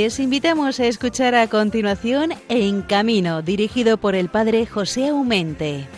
[0.00, 5.88] Les invitamos a escuchar a continuación En Camino, dirigido por el padre José Aumente.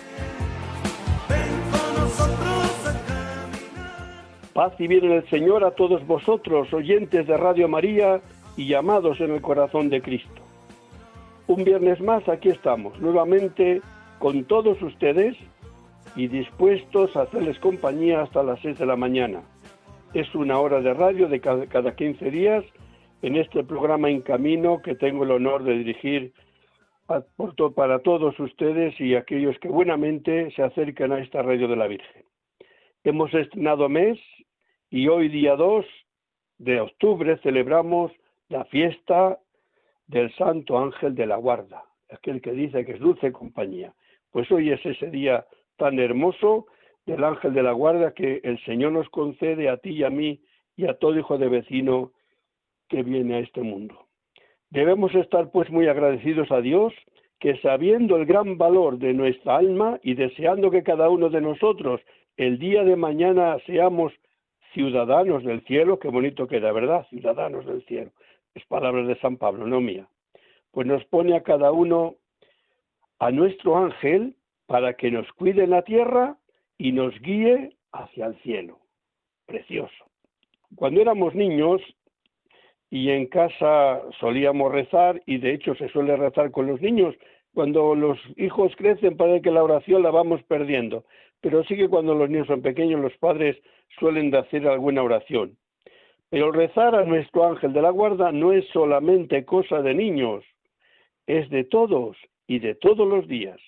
[4.54, 8.22] Paz y bien en el Señor a todos vosotros, oyentes de Radio María
[8.56, 10.40] y llamados en el corazón de Cristo.
[11.46, 13.82] Un viernes más aquí estamos, nuevamente
[14.18, 15.36] con todos ustedes
[16.16, 19.42] y dispuestos a hacerles compañía hasta las 6 de la mañana.
[20.14, 22.64] Es una hora de radio de cada, cada 15 días
[23.22, 26.32] en este programa En Camino que tengo el honor de dirigir
[27.74, 32.24] para todos ustedes y aquellos que buenamente se acercan a esta radio de la Virgen.
[33.02, 34.18] Hemos estrenado mes
[34.90, 35.84] y hoy día 2
[36.58, 38.12] de octubre celebramos
[38.48, 39.38] la fiesta
[40.06, 43.92] del Santo Ángel de la Guarda, aquel que dice que es dulce compañía.
[44.30, 46.66] Pues hoy es ese día tan hermoso
[47.06, 50.40] del Ángel de la Guarda que el Señor nos concede a ti y a mí
[50.76, 52.12] y a todo hijo de vecino
[52.90, 54.06] que viene a este mundo.
[54.68, 56.92] Debemos estar pues muy agradecidos a Dios
[57.38, 62.02] que sabiendo el gran valor de nuestra alma y deseando que cada uno de nosotros
[62.36, 64.12] el día de mañana seamos
[64.74, 67.06] ciudadanos del cielo, qué bonito queda, ¿verdad?
[67.08, 68.10] Ciudadanos del cielo.
[68.54, 70.06] Es palabra de San Pablo, no mía.
[70.70, 72.16] Pues nos pone a cada uno
[73.18, 74.36] a nuestro ángel
[74.66, 76.36] para que nos cuide en la tierra
[76.78, 78.78] y nos guíe hacia el cielo.
[79.46, 80.04] Precioso.
[80.76, 81.80] Cuando éramos niños,
[82.90, 87.14] y en casa solíamos rezar y de hecho se suele rezar con los niños.
[87.54, 91.04] Cuando los hijos crecen parece que la oración la vamos perdiendo,
[91.40, 93.56] pero sí que cuando los niños son pequeños los padres
[93.98, 95.56] suelen hacer alguna oración.
[96.30, 100.44] Pero rezar a nuestro ángel de la guarda no es solamente cosa de niños,
[101.26, 102.16] es de todos
[102.46, 103.60] y de todos los días.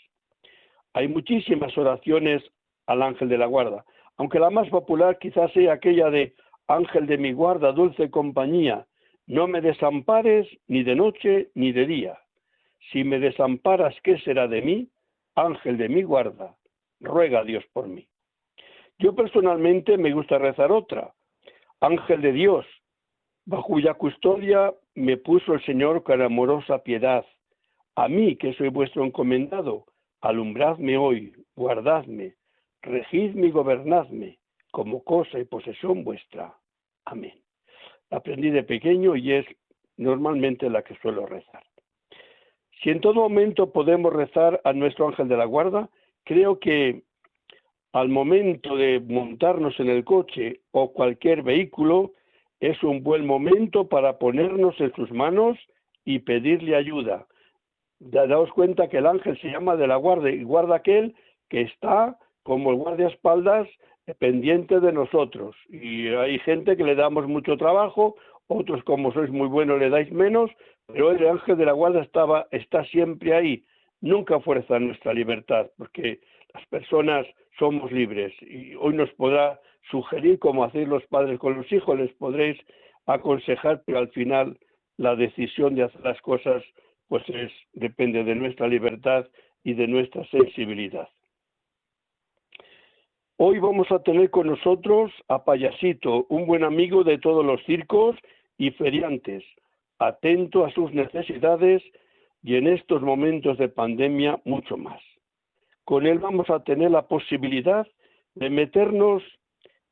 [0.94, 2.42] Hay muchísimas oraciones
[2.86, 3.84] al ángel de la guarda,
[4.16, 6.34] aunque la más popular quizás sea aquella de
[6.68, 8.86] Ángel de mi guarda, dulce compañía,
[9.26, 12.18] no me desampares ni de noche ni de día.
[12.90, 14.88] Si me desamparas, ¿qué será de mí?
[15.34, 16.56] Ángel de mi guarda,
[17.00, 18.06] ruega a Dios por mí.
[18.98, 21.12] Yo personalmente me gusta rezar otra.
[21.80, 22.66] Ángel de Dios,
[23.46, 27.24] bajo cuya custodia me puso el Señor con amorosa piedad.
[27.94, 29.86] A mí, que soy vuestro encomendado,
[30.20, 32.34] alumbradme hoy, guardadme,
[32.80, 34.38] regidme y gobernadme,
[34.70, 36.54] como cosa y posesión vuestra.
[37.04, 37.41] Amén
[38.12, 39.46] aprendí de pequeño y es
[39.96, 41.62] normalmente la que suelo rezar.
[42.82, 45.88] Si en todo momento podemos rezar a nuestro ángel de la guarda,
[46.24, 47.02] creo que
[47.92, 52.12] al momento de montarnos en el coche o cualquier vehículo,
[52.60, 55.58] es un buen momento para ponernos en sus manos
[56.04, 57.26] y pedirle ayuda.
[57.98, 61.14] Daos cuenta que el ángel se llama de la guarda y guarda aquel
[61.48, 63.68] que está como el guardaespaldas
[64.18, 65.56] pendiente de nosotros.
[65.68, 68.16] Y hay gente que le damos mucho trabajo,
[68.48, 70.50] otros como sois muy buenos le dais menos,
[70.86, 73.64] pero el ángel de la guarda estaba, está siempre ahí.
[74.00, 76.20] Nunca fuerza nuestra libertad, porque
[76.52, 77.26] las personas
[77.58, 82.12] somos libres y hoy nos podrá sugerir cómo hacer los padres con los hijos, les
[82.14, 82.58] podréis
[83.06, 84.58] aconsejar, pero al final
[84.96, 86.62] la decisión de hacer las cosas
[87.08, 89.26] pues es, depende de nuestra libertad
[89.64, 91.08] y de nuestra sensibilidad.
[93.38, 98.14] Hoy vamos a tener con nosotros a Payasito, un buen amigo de todos los circos
[98.58, 99.42] y feriantes,
[99.98, 101.82] atento a sus necesidades
[102.42, 105.00] y en estos momentos de pandemia mucho más.
[105.84, 107.86] Con él vamos a tener la posibilidad
[108.34, 109.22] de meternos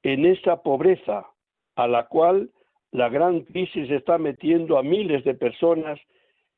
[0.03, 1.27] en esa pobreza
[1.77, 2.51] a la cual
[2.93, 5.99] la gran crisis está metiendo a miles de personas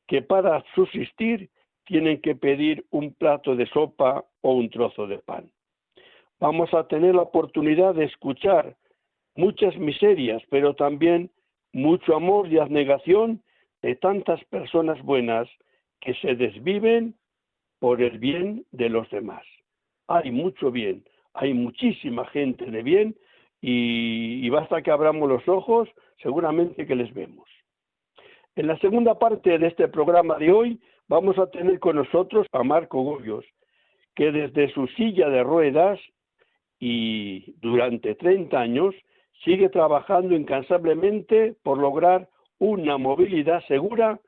[0.08, 1.48] que para subsistir
[1.84, 5.48] tienen que pedir un plato de sopa o un trozo de pan
[6.42, 8.74] vamos a tener la oportunidad de escuchar
[9.36, 11.30] muchas miserias, pero también
[11.72, 13.40] mucho amor y abnegación
[13.80, 15.48] de tantas personas buenas
[16.00, 17.14] que se desviven
[17.78, 19.44] por el bien de los demás.
[20.08, 23.14] Hay mucho bien, hay muchísima gente de bien
[23.60, 25.88] y, basta que abramos los ojos,
[26.20, 27.48] seguramente que les vemos.
[28.56, 32.64] En la segunda parte de este programa de hoy vamos a tener con nosotros a
[32.64, 33.44] Marco Goyos,
[34.16, 36.00] que desde su silla de ruedas
[36.84, 38.92] y durante 30 años
[39.44, 44.18] sigue trabajando incansablemente por lograr una movilidad segura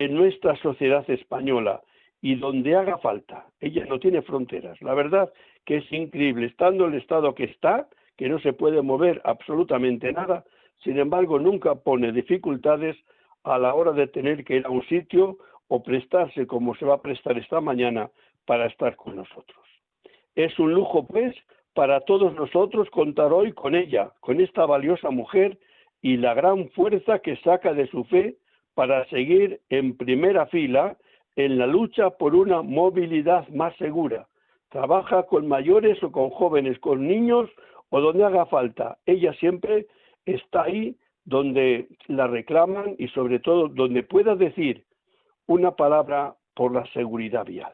[0.00, 1.80] en nuestra sociedad española
[2.20, 3.46] y donde haga falta.
[3.60, 4.82] Ella no tiene fronteras.
[4.82, 5.32] La verdad
[5.64, 10.44] que es increíble, estando el estado que está, que no se puede mover absolutamente nada,
[10.82, 12.96] sin embargo nunca pone dificultades
[13.44, 15.38] a la hora de tener que ir a un sitio
[15.68, 18.10] o prestarse como se va a prestar esta mañana
[18.44, 19.64] para estar con nosotros.
[20.34, 21.36] Es un lujo, pues,
[21.74, 25.58] para todos nosotros contar hoy con ella, con esta valiosa mujer
[26.00, 28.36] y la gran fuerza que saca de su fe
[28.74, 30.96] para seguir en primera fila
[31.36, 34.26] en la lucha por una movilidad más segura.
[34.68, 37.50] Trabaja con mayores o con jóvenes, con niños
[37.90, 38.98] o donde haga falta.
[39.06, 39.86] Ella siempre
[40.26, 44.84] está ahí donde la reclaman y sobre todo donde pueda decir
[45.46, 47.72] una palabra por la seguridad vial.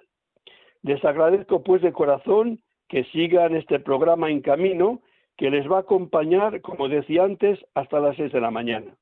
[0.82, 5.00] Les agradezco pues de corazón que sigan este programa en camino
[5.36, 8.96] que les va a acompañar, como decía antes, hasta las seis de la mañana.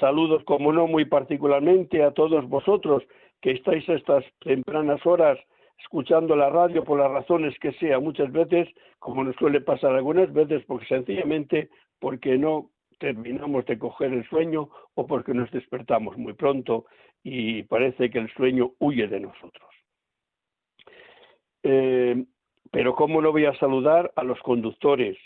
[0.00, 3.04] Saludos, como no, muy particularmente a todos vosotros
[3.40, 5.38] que estáis a estas tempranas horas
[5.78, 8.68] escuchando la radio por las razones que sea, muchas veces,
[8.98, 14.70] como nos suele pasar algunas veces, porque sencillamente porque no terminamos de coger el sueño
[14.94, 16.86] o porque nos despertamos muy pronto
[17.22, 19.68] y parece que el sueño huye de nosotros.
[21.64, 22.24] Eh,
[22.72, 25.16] pero cómo no voy a saludar a los conductores,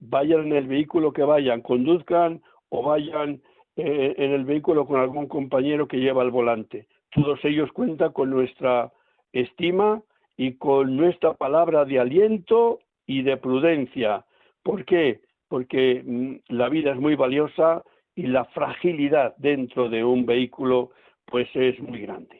[0.00, 3.40] vayan en el vehículo que vayan, conduzcan o vayan
[3.76, 6.88] eh, en el vehículo con algún compañero que lleva el volante.
[7.12, 8.92] Todos ellos cuentan con nuestra
[9.32, 10.02] estima
[10.36, 14.24] y con nuestra palabra de aliento y de prudencia.
[14.64, 15.20] ¿Por qué?
[15.48, 17.84] Porque mm, la vida es muy valiosa
[18.16, 20.90] y la fragilidad dentro de un vehículo
[21.26, 22.39] pues es muy grande.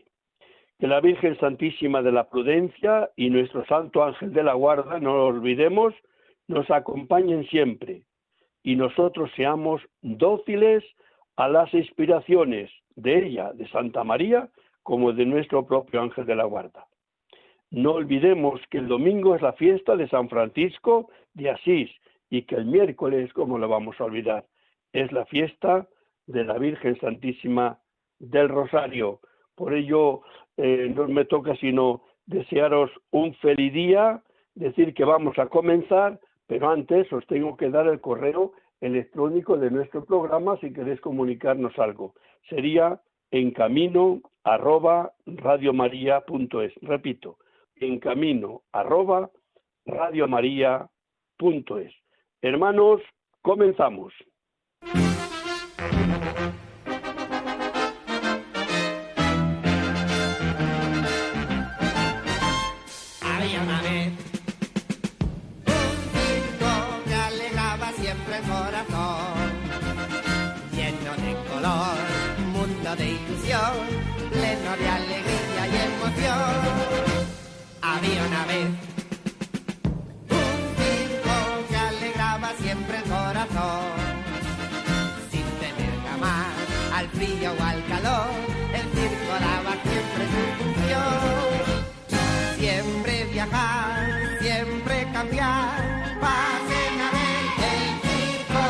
[0.81, 5.15] Que la Virgen Santísima de la Prudencia y nuestro Santo Ángel de la Guarda, no
[5.15, 5.95] lo olvidemos,
[6.49, 8.03] nos acompañen siempre
[8.63, 10.85] y nosotros seamos dóciles
[11.37, 14.49] a las inspiraciones de ella, de Santa María,
[14.83, 16.87] como de nuestro propio ángel de la guarda.
[17.71, 21.91] No olvidemos que el domingo es la fiesta de San Francisco de Asís
[22.29, 24.45] y que el miércoles, como lo vamos a olvidar,
[24.93, 25.87] es la fiesta
[26.27, 27.79] de la Virgen Santísima
[28.19, 29.21] del Rosario.
[29.61, 30.23] Por ello,
[30.57, 34.23] eh, no me toca sino desearos un feliz día,
[34.55, 39.71] decir que vamos a comenzar, pero antes os tengo que dar el correo electrónico de
[39.71, 42.15] nuestro programa si queréis comunicarnos algo.
[42.49, 46.73] Sería en camino arroba radiomaria.es.
[46.81, 47.37] Repito,
[47.77, 49.29] en camino arroba
[49.85, 50.89] radiomaria.es.
[52.41, 53.03] Hermanos,
[53.43, 54.15] comenzamos.
[78.03, 78.67] Había una vez
[80.31, 81.37] un circo
[81.69, 83.93] que alegraba siempre el corazón,
[85.31, 86.49] sin tener jamás
[86.95, 88.31] al frío o al calor,
[88.73, 91.21] el circo daba siempre su función.
[92.57, 94.09] Siempre viajar,
[94.41, 98.65] siempre cambiar, pasen a ver el circo,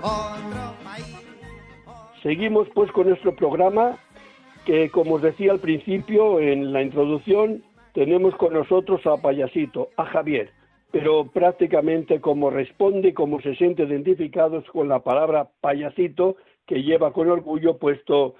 [0.00, 1.26] otro país.
[2.22, 3.98] Seguimos pues con nuestro programa
[4.64, 10.06] que, como os decía al principio en la introducción, tenemos con nosotros a Payasito, a
[10.06, 10.50] Javier,
[10.92, 17.12] pero prácticamente como responde y como se siente identificados con la palabra payasito, que lleva
[17.12, 18.34] con orgullo puesto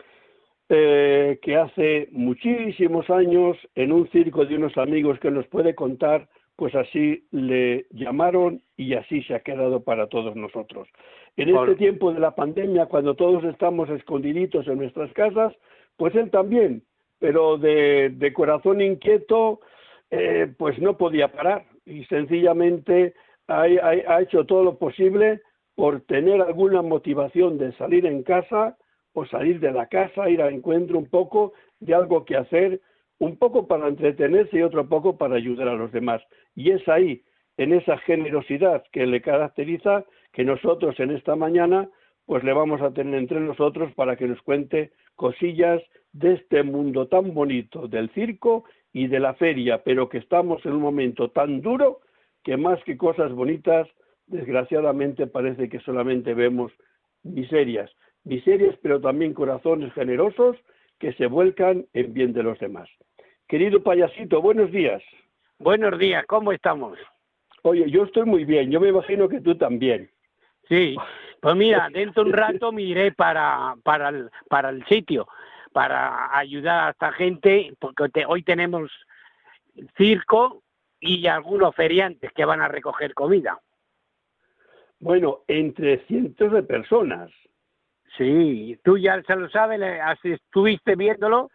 [0.68, 6.28] eh, que hace muchísimos años en un circo de unos amigos que nos puede contar,
[6.56, 10.88] pues así le llamaron y así se ha quedado para todos nosotros.
[11.36, 15.54] En este tiempo de la pandemia, cuando todos estamos escondiditos en nuestras casas,
[15.96, 16.82] pues él también,
[17.22, 19.60] pero de, corazón inquieto,
[20.10, 23.14] eh, pues no podía parar y sencillamente
[23.46, 25.40] ha, ha, hecho todo lo posible
[25.76, 28.76] por tener alguna motivación de salir en casa
[29.12, 32.80] o salir de la casa, ir a encuentro un poco de algo que hacer,
[33.20, 36.20] un poco para entretenerse y otro poco para ayudar a los demás.
[36.56, 37.22] Y es ahí,
[37.56, 41.88] en esa generosidad que le caracteriza, que nosotros en esta mañana
[42.26, 47.08] pues le vamos a tener entre nosotros para que nos cuente cosillas de este mundo
[47.08, 51.62] tan bonito del circo y de la feria, pero que estamos en un momento tan
[51.62, 52.00] duro
[52.42, 53.88] que más que cosas bonitas,
[54.26, 56.72] desgraciadamente parece que solamente vemos
[57.22, 57.90] miserias,
[58.24, 60.56] miserias pero también corazones generosos
[60.98, 62.88] que se vuelcan en bien de los demás.
[63.48, 65.02] Querido payasito, buenos días.
[65.58, 66.98] Buenos días, ¿cómo estamos?
[67.62, 70.10] Oye, yo estoy muy bien, yo me imagino que tú también.
[70.68, 70.96] Sí,
[71.40, 75.28] pues mira, dentro de un rato me iré para, para, el, para el sitio,
[75.72, 78.90] para ayudar a esta gente, porque hoy tenemos
[79.96, 80.62] circo
[81.00, 83.58] y algunos feriantes que van a recoger comida.
[85.00, 87.30] Bueno, entre cientos de personas.
[88.16, 89.80] Sí, tú ya se lo sabes,
[90.22, 91.50] estuviste viéndolo.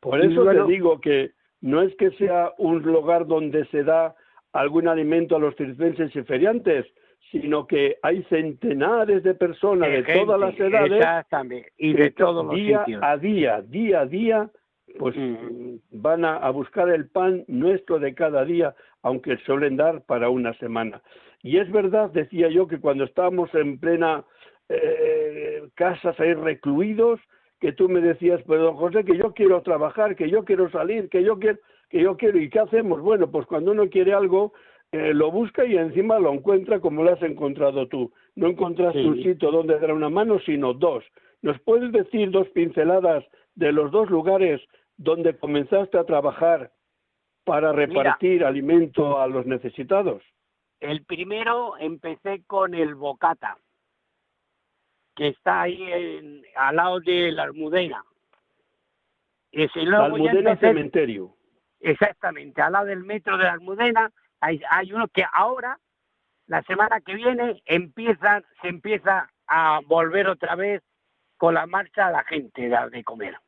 [0.00, 4.14] Por eso te digo que no es que sea un lugar donde se da
[4.52, 6.86] algún alimento a los circenses y feriantes,
[7.30, 12.44] sino que hay centenares de personas de, gente, todas las edades exactamente, y de todos
[12.44, 13.02] los día sitios.
[13.02, 14.50] a día, día a día,
[14.98, 15.76] pues Mm.
[15.90, 20.54] van a, a buscar el pan nuestro de cada día, aunque suelen dar para una
[20.54, 21.02] semana.
[21.42, 24.24] Y es verdad, decía yo, que cuando estábamos en plena
[24.68, 27.20] eh, casas ahí recluidos,
[27.60, 31.08] que tú me decías, pero don José, que yo quiero trabajar, que yo quiero salir,
[31.08, 33.00] que yo quiero, que yo quiero, ¿y qué hacemos?
[33.00, 34.52] Bueno, pues cuando uno quiere algo,
[34.96, 38.12] eh, lo busca y encima lo encuentra como lo has encontrado tú.
[38.34, 39.06] No encontraste Sí.
[39.06, 41.04] un sitio donde dar una mano, sino dos.
[41.42, 43.24] ¿Nos puedes decir dos pinceladas
[43.54, 44.60] de los dos lugares
[44.96, 46.72] donde comenzaste a trabajar
[47.44, 50.22] para repartir alimento a los necesitados?
[50.80, 53.58] El primero empecé con el Bocata,
[55.14, 58.04] que está ahí en- al lado de la Almudena.
[59.50, 61.34] Y si La luego Almudena empecé- Cementerio.
[61.80, 65.78] Exactamente, al lado del metro de la Almudena hay, hay uno que ahora,
[66.46, 70.82] la semana que viene, empieza, se empieza a volver otra vez
[71.36, 73.38] con la marcha a la gente dar de comer.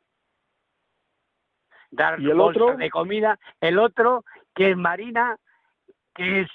[1.91, 2.77] Dar ¿Y el otro?
[2.77, 3.39] de comida.
[3.61, 5.37] El otro, que es Marina,
[6.15, 6.49] que es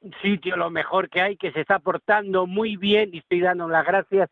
[0.00, 3.68] un sitio lo mejor que hay, que se está portando muy bien y estoy dando
[3.68, 4.30] las gracias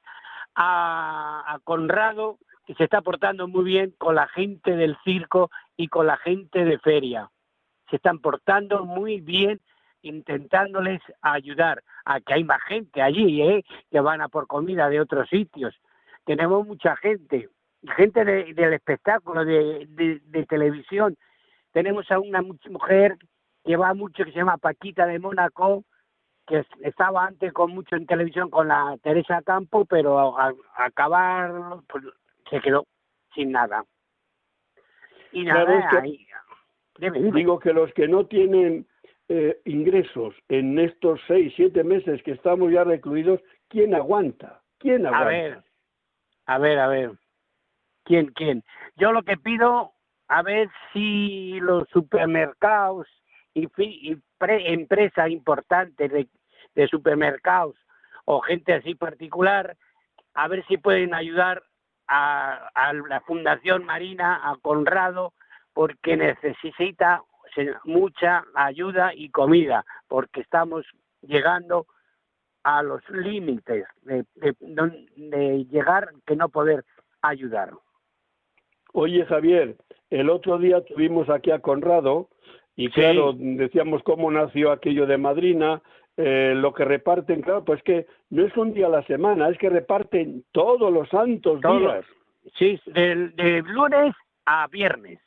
[0.55, 5.89] a, a Conrado, que se está portando muy bien con la gente del circo y
[5.89, 7.31] con la gente de feria.
[7.91, 9.61] Se están portando muy bien
[10.03, 13.65] intentándoles ayudar a que hay más gente allí, ¿eh?
[13.91, 15.75] que van a por comida de otros sitios.
[16.25, 17.49] Tenemos mucha gente,
[17.97, 21.17] gente de- del espectáculo, de, de- de televisión.
[21.73, 23.17] Tenemos a una mu- mujer
[23.65, 25.85] que va mucho, que se llama Paquita de Mónaco,
[26.47, 31.51] que es- estaba antes con mucho en televisión con la Teresa Campo, pero al acabar
[31.89, 32.05] pues,
[32.51, 32.85] se quedó
[33.35, 33.85] sin nada.
[35.33, 35.65] Y nada,
[36.03, 36.27] ahí-
[36.99, 37.39] dime, dime.
[37.39, 38.87] Digo que los que no tienen
[39.29, 44.61] eh, ingresos en estos seis, siete meses que estamos ya recluidos, ¿quién aguanta?
[44.79, 45.29] ¿Quién A aguanta?
[45.29, 45.63] ver,
[46.47, 47.11] a ver, a ver.
[48.05, 48.63] ¿Quién, quién?
[48.97, 49.93] Yo lo que pido,
[50.29, 53.07] a ver si los supermercados
[53.55, 56.29] y, y pre- empresas importantes de,
[56.75, 57.77] de supermercados
[58.27, 59.77] o gente así particular,
[60.35, 61.63] a ver si pueden ayudar
[62.09, 65.33] a, a la Fundación Marina, a Conrado,
[65.75, 67.23] porque necesita
[67.85, 70.85] mucha ayuda y comida, porque estamos
[71.23, 71.87] llegando
[72.65, 74.57] a los límites de, de-
[75.17, 76.85] de llegar que no poder
[77.23, 77.71] ayudar.
[78.93, 79.77] Oye, Javier,
[80.11, 82.29] el otro día tuvimos aquí a Conrado
[82.77, 82.93] y Sí.
[82.95, 85.81] claro, decíamos cómo nació aquello de madrina,
[86.17, 89.59] eh, lo que reparten, claro, pues que no es un día a la semana, es
[89.59, 91.81] que reparten todos los santos Todos.
[91.81, 92.05] días.
[92.57, 94.15] Sí, del- de, lunes
[94.47, 95.21] a viernes.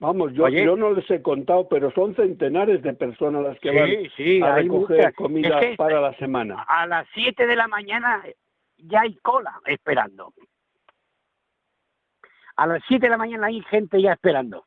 [0.00, 0.64] Vamos, yo, Oye.
[0.64, 4.54] yo no les he contado, pero son centenares de personas las que van Sí, a
[4.54, 5.14] recoger muchas.
[5.14, 6.62] comida Es que para la semana.
[6.68, 8.22] A las 7 de la mañana
[8.76, 10.32] ya hay cola esperando.
[12.56, 14.64] A las 7 de la mañana hay gente ya esperando.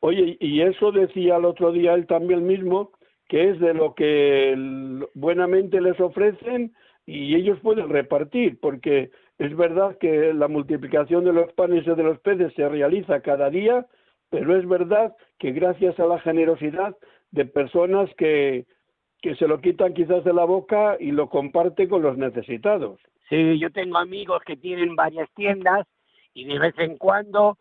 [0.00, 2.90] Oye, y eso decía el otro día él también mismo,
[3.28, 4.54] que es de lo que
[5.14, 6.74] buenamente les ofrecen
[7.06, 12.02] y ellos pueden repartir, porque es verdad que la multiplicación de los panes y de
[12.02, 13.86] los peces se realiza cada día,
[14.30, 16.96] pero es verdad que gracias a la generosidad
[17.30, 18.66] de personas que,
[19.20, 23.00] que se lo quitan quizás de la boca y lo comparten con los necesitados.
[23.28, 25.86] Sí, yo tengo amigos que tienen varias tiendas
[26.32, 27.58] y de vez en cuando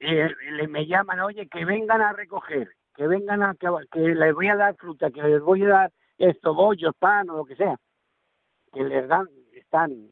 [0.00, 4.34] eh, le, me llaman, oye, que vengan a recoger, que vengan a, que, que les
[4.34, 7.56] voy a dar fruta, que les voy a dar esto, bollos, pan o lo que
[7.56, 7.76] sea.
[8.72, 10.08] Que les dan, están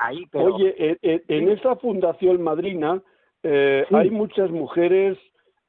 [0.00, 0.54] ahí, pero...
[0.54, 3.02] Oye, en, esa fundación madrina
[3.42, 3.94] eh, Sí.
[3.94, 5.16] hay muchas mujeres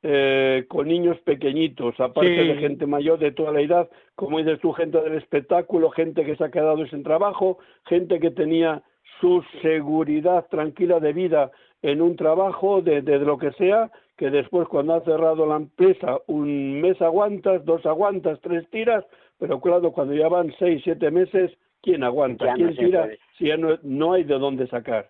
[0.03, 2.47] eh, con niños pequeñitos, aparte Sí.
[2.47, 6.35] de gente mayor de toda la edad, como dices tú, gente del espectáculo, gente que
[6.35, 8.81] se ha quedado sin trabajo, gente que tenía
[9.19, 11.51] su seguridad tranquila de vida
[11.83, 16.17] en un trabajo, de, de lo que sea, que después cuando ha cerrado la empresa,
[16.27, 19.05] un mes aguantas, dos aguantas, tres tiras,
[19.39, 21.51] pero claro, cuando ya van seis, siete meses,
[21.81, 22.45] ¿quién aguanta?
[22.45, 23.19] Ya no ¿Quién se tira puede.
[23.37, 25.09] si ya no, no hay de dónde sacar?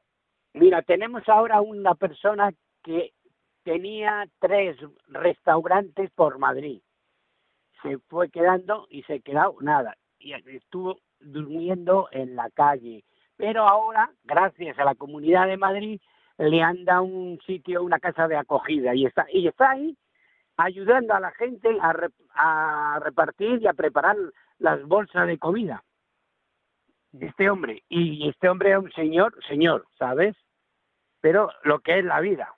[0.53, 2.51] Mira, tenemos ahora una persona
[2.83, 3.13] que
[3.63, 6.81] tenía tres restaurantes por Madrid.
[7.81, 9.95] Se fue quedando y se quedó nada.
[10.19, 13.03] Y estuvo durmiendo en la calle.
[13.37, 15.99] Pero ahora, gracias a la Comunidad de Madrid,
[16.37, 18.93] le han dado un sitio, una casa de acogida.
[18.93, 19.95] Y está, y está ahí
[20.57, 24.15] ayudando a la gente a, re- a repartir y a preparar
[24.59, 25.83] las bolsas de comida.
[27.19, 27.83] Este hombre.
[27.89, 30.35] Y este hombre es un señor, señor, ¿sabes?
[31.21, 32.53] Pero lo que es la vida.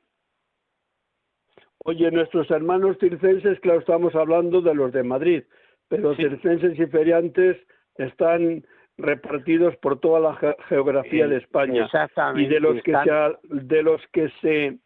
[1.86, 5.44] Oye, nuestros hermanos circenses, claro, estamos hablando de los de Madrid,
[5.90, 7.58] pero circenses y feriantes
[7.98, 8.66] están
[8.98, 11.90] repartidos por toda la geografía de España.
[12.36, 14.78] Y de los, que se, de los que se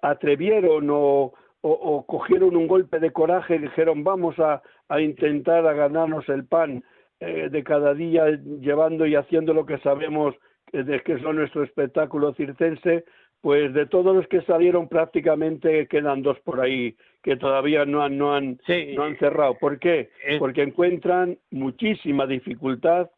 [0.00, 5.74] atrevieron o, o, cogieron un golpe de coraje y dijeron vamos a, a intentar a
[5.74, 6.82] ganarnos el pan
[7.20, 8.26] eh, de cada día
[8.60, 10.34] llevando y haciendo lo que sabemos
[10.72, 13.04] de que es nuestro espectáculo circense,
[13.40, 18.16] pues de todos los que salieron prácticamente quedan dos por ahí que todavía no han,
[18.16, 18.58] no han,
[18.94, 19.54] no han cerrado.
[19.58, 20.10] ¿Por qué?
[20.38, 23.10] Porque encuentran muchísima dificultad,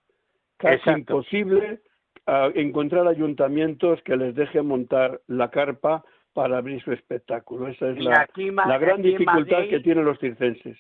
[0.57, 1.81] casi imposible
[2.27, 7.69] encontrar ayuntamientos que les dejen montar la carpa para abrir su espectáculo.
[7.69, 8.29] Esa es la,
[8.67, 10.79] la, gran dificultad que tienen los circenses.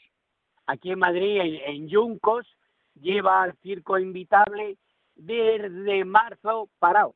[0.67, 2.47] Aquí en Madrid, en, en Yuncos,
[3.01, 4.77] lleva al circo invitable
[5.15, 7.15] desde marzo parado.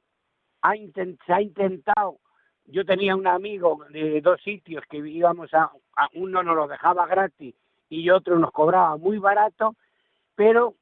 [0.63, 2.19] Ha se ha intentado.
[2.67, 5.71] Yo tenía un amigo de dos sitios que íbamos a,
[6.15, 7.55] uno nos lo dejaba gratis
[7.89, 9.77] y otro nos cobraba muy barato,
[10.35, 10.75] pero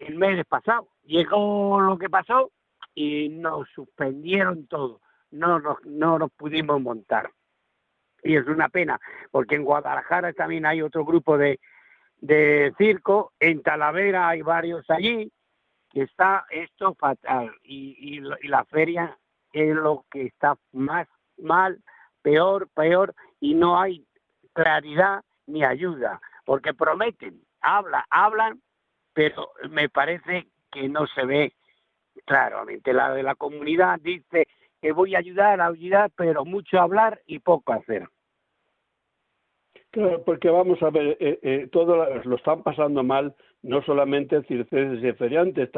[0.00, 2.50] el mes pasado llegó lo que pasó
[2.94, 5.00] y nos suspendieron todo.
[5.30, 7.30] No nos, no nos pudimos montar.
[8.24, 9.00] Y es una pena,
[9.30, 11.60] porque en Guadalajara también hay otro grupo de,
[12.20, 15.30] de circo, en Talavera hay varios allí,
[16.02, 19.18] está esto fatal y, y, la feria
[19.52, 21.08] es lo que está más
[21.38, 21.82] mal,
[22.22, 24.04] peor, peor y no hay
[24.52, 28.62] claridad ni ayuda, porque prometen, hablan, hablan,
[29.12, 31.52] pero me parece que no se ve
[32.26, 32.92] claramente.
[32.92, 34.46] La de la comunidad dice
[34.80, 38.08] que voy a ayudar, a ayudar, pero mucho hablar y poco hacer.
[39.90, 45.02] Claro, porque vamos a ver, eh, eh, todo lo están pasando mal, no solamente circenses
[45.02, 45.70] y feriantes,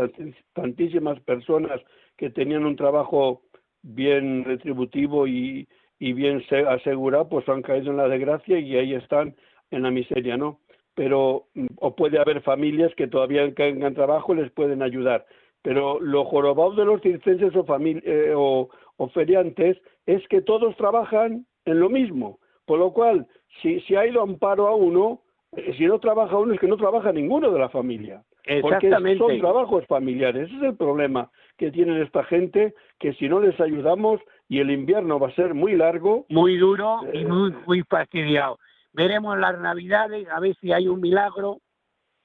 [0.53, 1.81] tantísimas personas
[2.17, 3.43] que tenían un trabajo
[3.83, 5.69] bien retributivo y,
[6.01, 9.37] y bien asegurado, pues han caído en la desgracia y ahí están
[9.71, 10.59] en la miseria, ¿no?
[10.95, 15.25] Pero, mm, o puede haber familias que todavía tengan trabajo y les pueden ayudar.
[15.63, 21.79] Pero lo jorobado de los circenses o, eh, o feriantes es que todos trabajan en
[21.79, 22.41] lo mismo
[22.71, 23.27] por lo cual,
[23.61, 25.23] si, si ha ido amparo a uno,
[25.57, 28.23] eh, si no trabaja uno es que no trabaja ninguno de la familia.
[28.63, 30.47] Porque son trabajos familiares.
[30.47, 34.71] Ese es el problema que tienen esta gente, que si no les ayudamos y el
[34.71, 36.27] invierno va a ser muy largo.
[36.29, 38.61] Muy duro y eh, muy, muy fastidiado.
[38.93, 41.59] Veremos las navidades, a ver si hay un milagro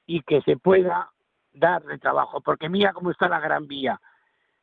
[0.06, 1.10] y que se pueda
[1.54, 2.40] dar de trabajo.
[2.42, 4.00] Porque mira cómo está la Gran Vía.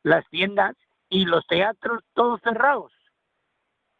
[0.01, 0.77] Las tiendas
[1.09, 2.92] y los teatros todos cerrados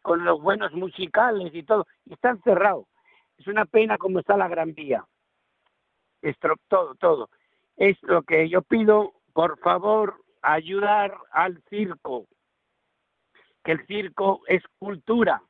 [0.04, 2.86] con los buenos musicales y todo, y están cerrados.
[3.38, 5.02] Es una pena como está la Gran Vía.
[6.20, 7.30] Estro, todo, todo.
[7.78, 12.26] Es lo que yo pido, por favor, ayudar al circo,
[13.64, 15.42] que el circo es cultura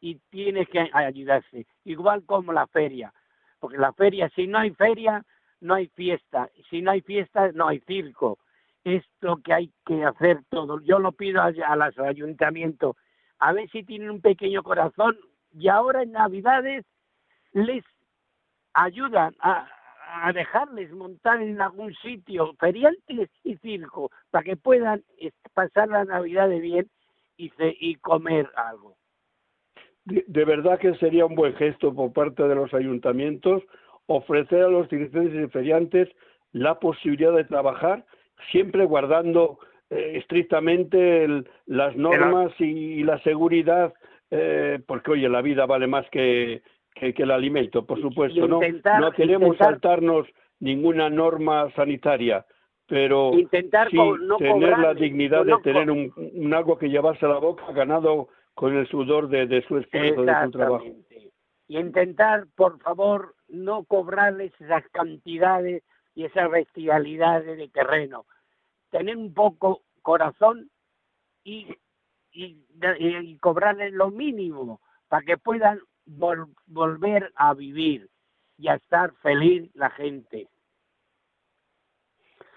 [0.00, 3.12] y tiene que ayudarse, igual como la feria,
[3.60, 5.22] porque la feria, si no hay feria,
[5.60, 8.38] no hay fiesta, si no hay fiesta, no hay circo.
[8.84, 10.80] Es lo que hay que hacer todo.
[10.80, 12.96] Yo lo pido a, a los ayuntamientos
[13.42, 15.16] a ver si tienen un pequeño corazón
[15.52, 16.84] y ahora en Navidades
[17.52, 17.84] les
[18.72, 19.68] ayudan a,
[20.32, 25.02] dejarles montar en algún sitio feriantes y circo para que puedan
[25.54, 26.90] pasar la Navidad de bien
[27.36, 28.94] y, y comer algo.
[30.04, 33.62] De, verdad que sería un buen gesto por parte de los ayuntamientos
[34.06, 36.08] ofrecer a los dirigentes y feriantes
[36.52, 38.04] la posibilidad de trabajar
[38.52, 39.58] siempre guardando
[39.92, 43.92] eh, estrictamente las normas y, la seguridad,
[44.30, 46.62] eh, porque oye, la vida vale más que,
[46.94, 48.60] que, el alimento, por supuesto, ¿no?
[49.00, 50.26] No queremos saltarnos
[50.60, 52.46] ninguna norma sanitaria,
[52.86, 53.98] pero intentar sí
[54.38, 58.74] tener la dignidad de tener un, un, algo que llevarse a la boca ganado con
[58.74, 60.86] el sudor de, de su esfuerzo, de su trabajo.
[61.68, 65.82] Y intentar, por favor, no cobrarles esas cantidades
[66.14, 68.24] y esas bestialidades de terreno
[68.92, 70.70] tener un poco corazón
[71.42, 71.66] y,
[72.30, 78.08] y, y cobrarles lo mínimo para que puedan volver a vivir
[78.58, 80.46] y a estar feliz la gente.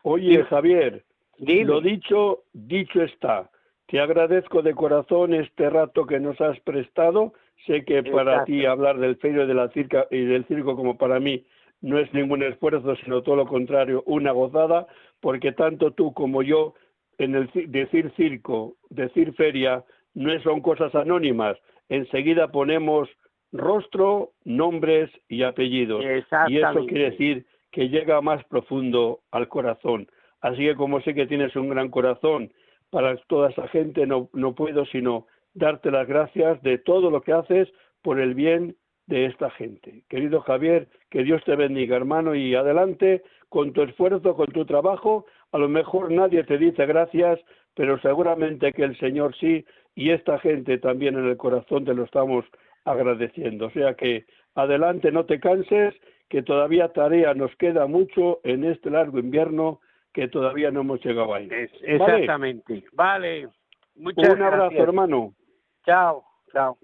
[0.03, 1.03] Oye, Javier,
[1.39, 3.49] lo dicho, dicho está.
[3.87, 7.33] Te agradezco de corazón este rato que nos has prestado.
[7.65, 11.19] Sé que para ti hablar del ferio de la circa y del circo como para
[11.19, 11.45] mí
[11.81, 14.87] no es ningún esfuerzo, sino todo lo contrario, una gozada,
[15.19, 16.73] porque tanto tú como yo,
[17.17, 19.83] en el decir circo, decir feria,
[20.13, 21.57] no son cosas anónimas.
[21.89, 23.09] Enseguida ponemos
[23.51, 26.03] rostro, nombres y apellidos.
[26.47, 30.07] Y eso quiere decir que llega más profundo al corazón.
[30.41, 32.51] Así que como sé que tienes un gran corazón
[32.89, 37.33] para toda esa gente, no, no puedo sino darte las gracias de todo lo que
[37.33, 37.69] haces
[38.01, 38.75] por el bien
[39.07, 40.03] de esta gente.
[40.09, 45.25] Querido Javier, que Dios te bendiga, hermano, y adelante con tu esfuerzo, con tu trabajo.
[45.51, 47.39] A lo mejor nadie te dice gracias,
[47.75, 49.65] pero seguramente que el Señor sí,
[49.95, 52.45] y esta gente también en el corazón te lo estamos
[52.83, 53.67] agradeciendo.
[53.67, 55.93] O sea que adelante, no te canses,
[56.29, 59.79] que todavía tarea nos queda mucho en este largo invierno
[60.13, 61.49] que todavía no hemos llegado ahí.
[61.81, 62.83] exactamente.
[62.93, 63.49] Vale.
[63.95, 65.33] Muchas Un abrazo, hermano.
[65.85, 66.77] Chao, chao.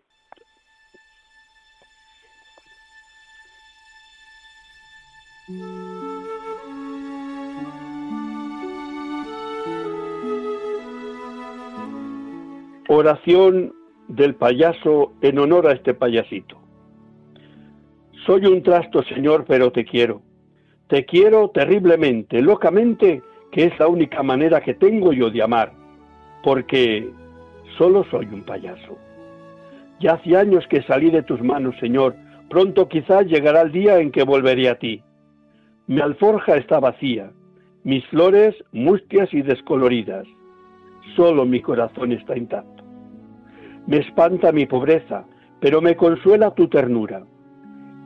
[12.87, 13.73] Oración
[14.09, 16.57] del payaso en honor a este payasito.
[18.25, 20.21] Soy un trasto, Señor, pero te quiero.
[20.87, 25.71] Te quiero terriblemente, locamente, que es la única manera que tengo yo de amar,
[26.43, 27.09] porque
[27.77, 28.97] solo soy un payaso.
[30.01, 32.15] Ya hace años que salí de tus manos, Señor,
[32.49, 35.01] pronto quizás llegará el día en que volveré a ti.
[35.91, 37.33] Mi alforja está vacía,
[37.83, 40.25] mis flores mustias y descoloridas,
[41.17, 42.81] solo mi corazón está intacto.
[43.87, 45.25] Me espanta mi pobreza,
[45.59, 47.25] pero me consuela tu ternura.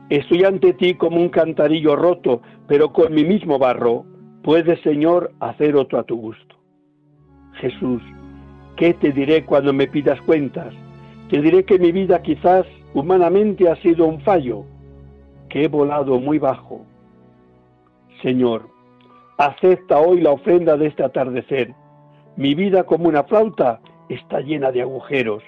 [0.08, 4.04] Estoy ante ti como un cantarillo roto, pero con mi mismo barro
[4.42, 6.56] puedes, Señor, hacer otro a tu gusto.
[7.52, 8.02] Jesús,
[8.76, 10.74] ¿qué te diré cuando me pidas cuentas?
[11.30, 14.64] Te diré que mi vida quizás humanamente ha sido un fallo,
[15.48, 16.84] que he volado muy bajo.
[18.26, 18.68] Señor,
[19.38, 21.72] acepta hoy la ofrenda de este atardecer.
[22.36, 25.44] Mi vida como una flauta está llena de agujeros,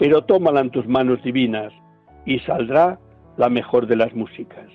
[0.00, 1.72] pero tómala en tus manos divinas
[2.26, 2.98] y saldrá
[3.36, 4.66] la mejor de las músicas.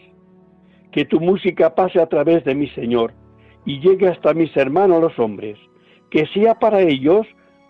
[0.93, 3.11] Que tu música pase a través de mi Señor
[3.65, 5.59] y llegue hasta mis hermanos los hombres,
[6.11, 7.27] que sea para ellos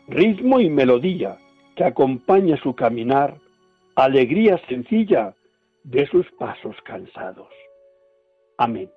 [0.07, 1.39] ritmo y melodía
[1.75, 3.39] que acompañe su caminar,
[3.95, 5.33] alegría sencilla
[5.83, 7.49] de sus pasos cansados.
[8.59, 8.87] Amén.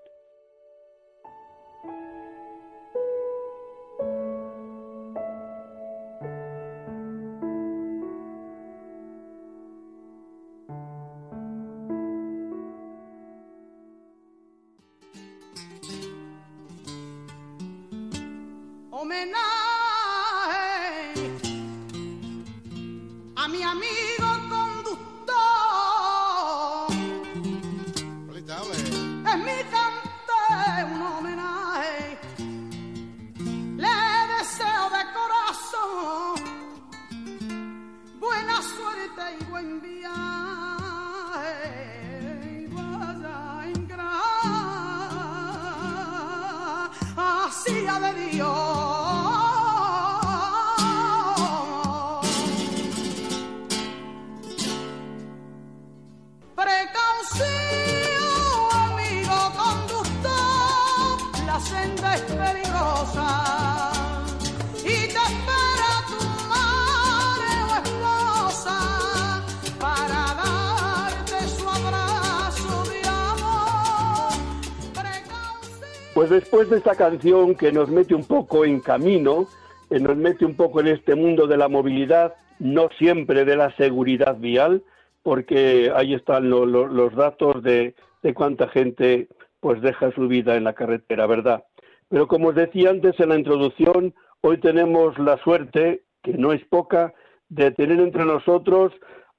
[76.37, 79.47] Después de esta canción que nos mete un poco en camino,
[79.89, 83.75] eh, nos mete un poco en este mundo de la movilidad, no siempre de la
[83.77, 84.83] seguridad vial,
[85.23, 89.29] porque ahí están los datos de, de cuánta gente
[89.61, 91.65] pues deja su vida en la carretera, ¿verdad?
[92.11, 96.63] Pero como os decía antes en la introducción, hoy tenemos la suerte, que no es
[96.67, 97.15] poca,
[97.49, 98.93] de tener entre nosotros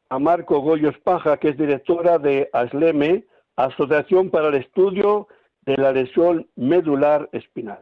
[0.10, 3.24] a Marco Goyos Paja, que es directora de ASLEME,
[3.56, 5.28] Asociación para el Estudio
[5.68, 7.82] de la lesión medular espinal.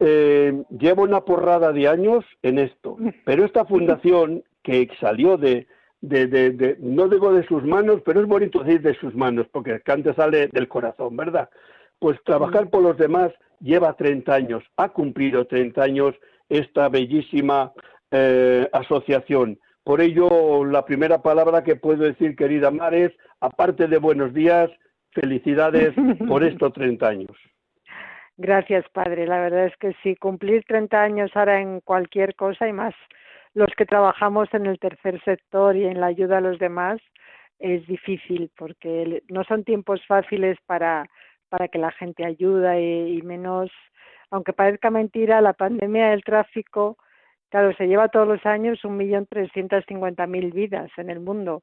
[0.00, 5.66] Eh, llevo una porrada de años en esto, pero esta fundación que salió de,
[6.80, 10.48] no digo de sus manos, pero es bonito decir de sus manos, porque antes sale
[10.48, 11.50] del corazón, ¿verdad?
[11.98, 13.30] Pues trabajar por los demás
[13.60, 16.14] lleva 30 años, ha cumplido 30 años
[16.48, 17.72] esta bellísima
[18.10, 19.58] eh, asociación.
[19.84, 24.70] Por ello, la primera palabra que puedo decir, querida Mar, es, aparte de buenos días,
[25.20, 25.94] Felicidades
[26.28, 27.36] por estos 30 años.
[28.36, 29.26] Gracias, padre.
[29.26, 32.94] La verdad es que sí, cumplir 30 años ahora en cualquier cosa y más
[33.54, 37.00] los que trabajamos en el tercer sector y en la ayuda a los demás
[37.58, 41.08] es difícil porque no son tiempos fáciles para,
[41.48, 43.70] para que la gente ayude y, menos,
[44.30, 46.98] aunque parezca mentira, la pandemia del tráfico,
[47.48, 51.62] claro, se lleva todos los años un millón trescientos cincuenta mil vidas en el mundo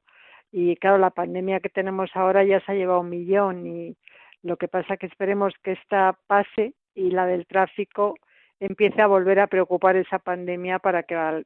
[0.56, 3.96] y claro, la pandemia que tenemos ahora ya se ha llevado un millón y
[4.44, 8.14] lo que pasa que esperemos que esta pase y la del tráfico
[8.60, 11.44] empiece a volver a preocupar esa pandemia para que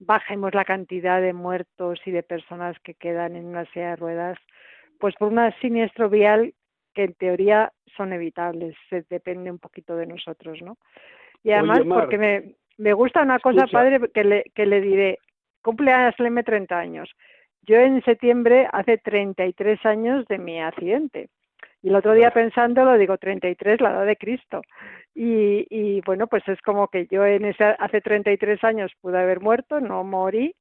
[0.00, 4.38] bajemos la cantidad de muertos y de personas que quedan en una silla de ruedas,
[4.98, 6.52] pues por un siniestro vial
[6.94, 10.78] que en teoría son evitables, se depende un poquito de nosotros, ¿no?
[11.44, 15.18] Y además porque me, me gusta una cosa, padre, que le, que le diré,
[15.62, 17.08] cumple a 30 años.
[17.62, 21.28] Yo en septiembre hace 33 años de mi accidente.
[21.82, 24.62] Y el otro día pensándolo, digo, 33, la edad de Cristo.
[25.14, 29.40] Y, y bueno, pues es como que yo en ese, hace 33 años pude haber
[29.40, 30.54] muerto, no morí,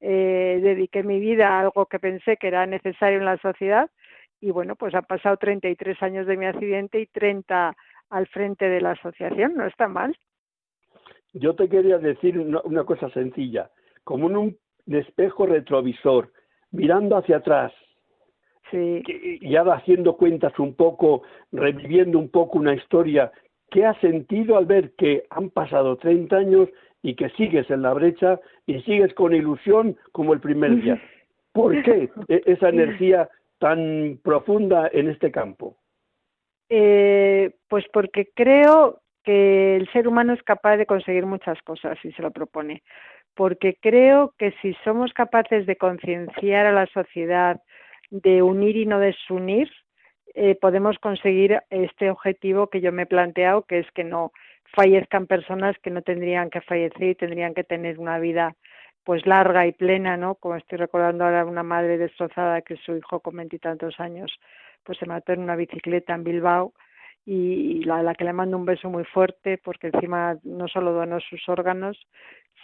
[0.00, 3.90] eh, dediqué mi vida a algo que pensé que era necesario en la sociedad
[4.40, 7.76] y bueno, pues han pasado 33 años de mi accidente y 30
[8.10, 10.16] al frente de la asociación, no está mal.
[11.32, 13.70] Yo te quería decir una, cosa sencilla,
[14.04, 16.32] como en un espejo retrovisor,
[16.70, 17.72] mirando hacia atrás,
[18.70, 19.02] sí.
[19.06, 23.32] y ahora haciendo cuentas un poco, reviviendo un poco una historia,
[23.70, 26.68] ¿qué has sentido al ver que han pasado 30 años
[27.02, 31.00] y que sigues en la brecha y sigues con ilusión como el primer día?
[31.52, 33.28] ¿Por qué e, esa energía
[33.58, 35.76] tan profunda en este campo?
[36.68, 42.12] Eh, pues porque creo que el ser humano es capaz de conseguir muchas cosas si
[42.12, 42.82] se lo propone.
[43.34, 47.60] Porque creo que si somos capaces de concienciar a la sociedad,
[48.10, 49.70] de unir y no desunir,
[50.34, 54.32] eh, podemos conseguir este objetivo que yo me he planteado, que es que no
[54.74, 58.54] fallezcan personas que no tendrían que fallecer y tendrían que tener una vida
[59.04, 60.34] pues larga y plena, ¿no?
[60.34, 64.38] Como estoy recordando ahora una madre destrozada que su hijo con veintitantos años
[64.84, 66.72] pues se mató en una bicicleta en Bilbao
[67.24, 71.20] y la, la que le mando un beso muy fuerte porque encima no solo donó
[71.20, 71.98] sus órganos,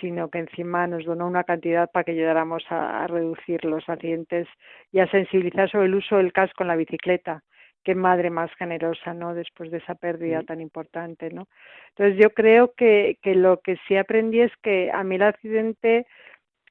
[0.01, 4.49] sino que encima nos donó una cantidad para que ayudáramos a, reducir los accidentes
[4.93, 7.43] y a sensibilizar sobre el uso del casco en la bicicleta
[7.85, 9.35] qué madre más generosa, ¿no?
[9.35, 11.49] Después de esa pérdida tan importante, ¿no?
[11.91, 16.07] Entonces yo creo que, que lo que sí aprendí es que a mí el accidente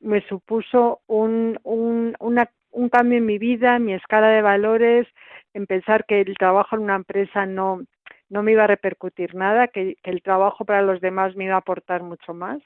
[0.01, 5.07] me supuso un, un, un cambio en mi vida, en mi escala de valores,
[5.53, 7.83] en pensar que el trabajo en una empresa no,
[8.29, 11.59] no me iba a repercutir nada, que, el trabajo para los demás me iba a
[11.59, 12.59] aportar mucho más.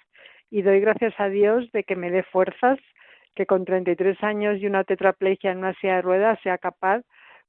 [0.49, 2.79] Y doy gracias a Dios de que me dé fuerzas,
[3.35, 7.03] que con 33 años y una tetraplegia en una silla de ruedas sea capaz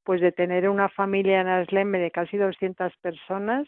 [0.04, 3.66] pues de tener una familia en Asleme de casi 200 personas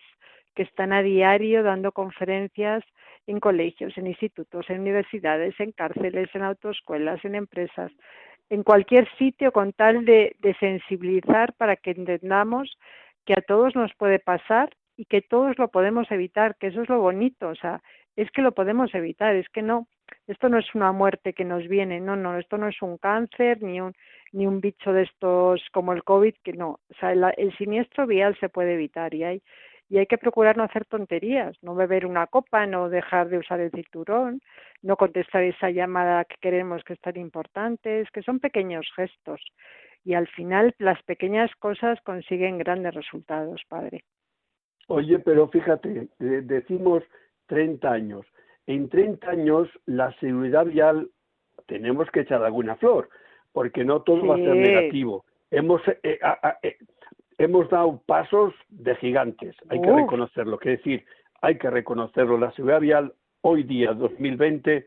[0.55, 2.83] que están a diario dando conferencias
[3.27, 7.93] en colegios, en institutos, en universidades, en cárceles, en autoescuelas, en empresas,
[8.49, 12.77] en cualquier sitio con tal de, sensibilizar para que entendamos
[13.25, 16.89] que a todos nos puede pasar y que todos lo podemos evitar, que eso es
[16.89, 17.81] lo bonito, o sea,
[18.17, 19.87] es que lo podemos evitar, es que no,
[20.27, 23.63] esto no es una muerte que nos viene, no, no, esto no es un cáncer
[23.63, 23.95] ni un
[24.33, 28.37] ni un bicho de estos como el COVID, que no, o sea, el, siniestro vial
[28.39, 29.43] se puede evitar y hay
[29.89, 33.59] y hay que procurar no hacer tonterías, no beber una copa, no dejar de usar
[33.59, 34.41] el cinturón,
[34.83, 39.45] no contestar esa llamada que queremos que es tan importante, es que son pequeños gestos
[40.05, 44.05] y al final las pequeñas cosas consiguen grandes resultados, padre.
[44.87, 47.03] Oye, pero fíjate, decimos
[47.51, 48.25] 30 años.
[48.67, 51.11] En 30 años la seguridad vial
[51.67, 53.09] tenemos que echar alguna flor,
[53.53, 55.25] porque no todo va a ser negativo.
[55.51, 56.21] Hemos eh,
[56.63, 56.77] eh,
[57.39, 61.05] hemos dado pasos de gigantes, hay que reconocerlo, que decir,
[61.41, 62.39] hay que reconocerlo.
[62.39, 64.87] La seguridad vial hoy día, 2020,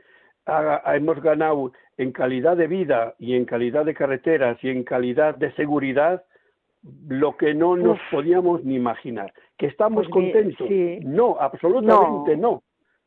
[0.95, 5.51] hemos ganado en calidad de vida y en calidad de carreteras y en calidad de
[5.55, 6.23] seguridad
[7.07, 9.33] lo que no nos podíamos ni imaginar.
[9.57, 10.67] ¿Que estamos pues contentos?
[11.03, 12.63] No, absolutamente no.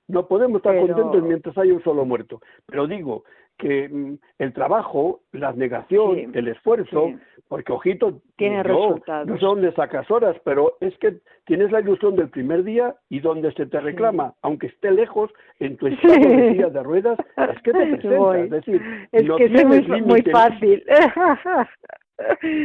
[0.09, 0.27] no.
[0.27, 2.41] podemos estar contentos mientras hay un solo muerto.
[2.67, 3.25] Pero digo
[3.59, 7.13] que mm, el trabajo, la negación, el esfuerzo,
[7.49, 9.27] porque ojito, tiene resultados.
[9.27, 13.21] No sé dónde sacas horas, pero es que tienes la ilusión del primer día y
[13.21, 17.63] donde se te reclama, aunque esté lejos, en tu estado de silla de ruedas, es
[17.63, 18.37] que te presentas.
[18.37, 20.85] Es decir, es que es muy, muy fácil.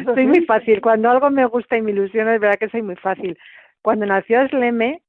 [0.06, 0.82] soy muy fácil.
[0.82, 3.38] Cuando algo me gusta y me ilusiona, es verdad que soy muy fácil.
[3.82, 5.02] Cuando nació Asleme,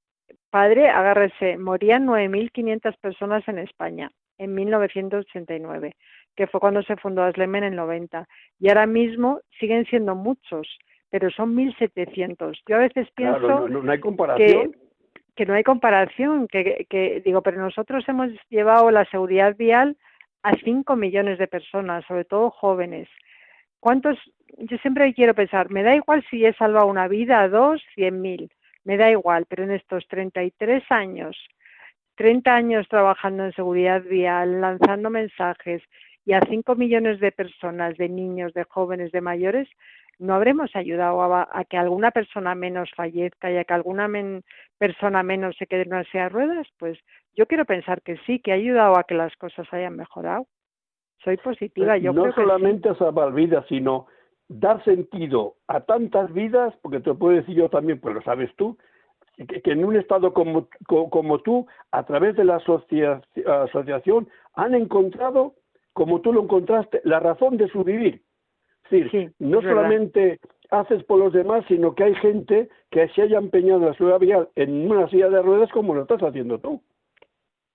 [0.50, 5.94] padre, agárrese, morían 9.500 personas en España en 1989
[6.36, 8.26] que fue cuando se fundó Aslem en el 90.
[8.58, 10.66] Y ahora mismo siguen siendo muchos,
[11.10, 12.58] pero son 1.700.
[12.66, 14.74] Yo a veces pienso no, hay comparación.
[15.34, 19.96] Que, no hay comparación, que, que digo, pero nosotros hemos llevado la seguridad vial
[20.42, 23.08] a 5 millones de personas, sobre todo jóvenes.
[23.82, 24.16] ¿Cuántos?
[24.58, 28.48] Yo siempre quiero pensar, me da igual si he salvado una vida, dos, cien mil,
[28.84, 31.36] me da igual, pero en estos 33 años,
[32.14, 35.82] 30 años trabajando en seguridad vial, lanzando mensajes,
[36.24, 39.68] y a 5 millones de personas, de niños, de jóvenes, de mayores,
[40.20, 44.08] no habremos ayudado a, que alguna persona menos fallezca y a que alguna
[44.78, 47.00] persona menos se quede en una silla de ruedas, pues
[47.34, 50.46] yo quiero pensar que sí, que ha ayudado a que las cosas hayan mejorado.
[51.24, 52.98] Soy positiva, yo no creo solamente que sí.
[52.98, 54.06] salvar vidas, sino
[54.48, 58.50] dar sentido a tantas vidas, porque te lo puedo decir yo también, pues lo sabes
[58.56, 58.76] tú,
[59.36, 65.54] que, en un estado como, como, tú, a través de la asociación, han encontrado,
[65.92, 68.22] como tú lo encontraste, la razón de su vivir.
[68.90, 70.38] Es decir, no solamente
[70.70, 74.18] haces por los demás, sino que hay gente que se haya empeñado en la ciudad
[74.18, 76.82] vial en una silla de ruedas como lo estás haciendo tú.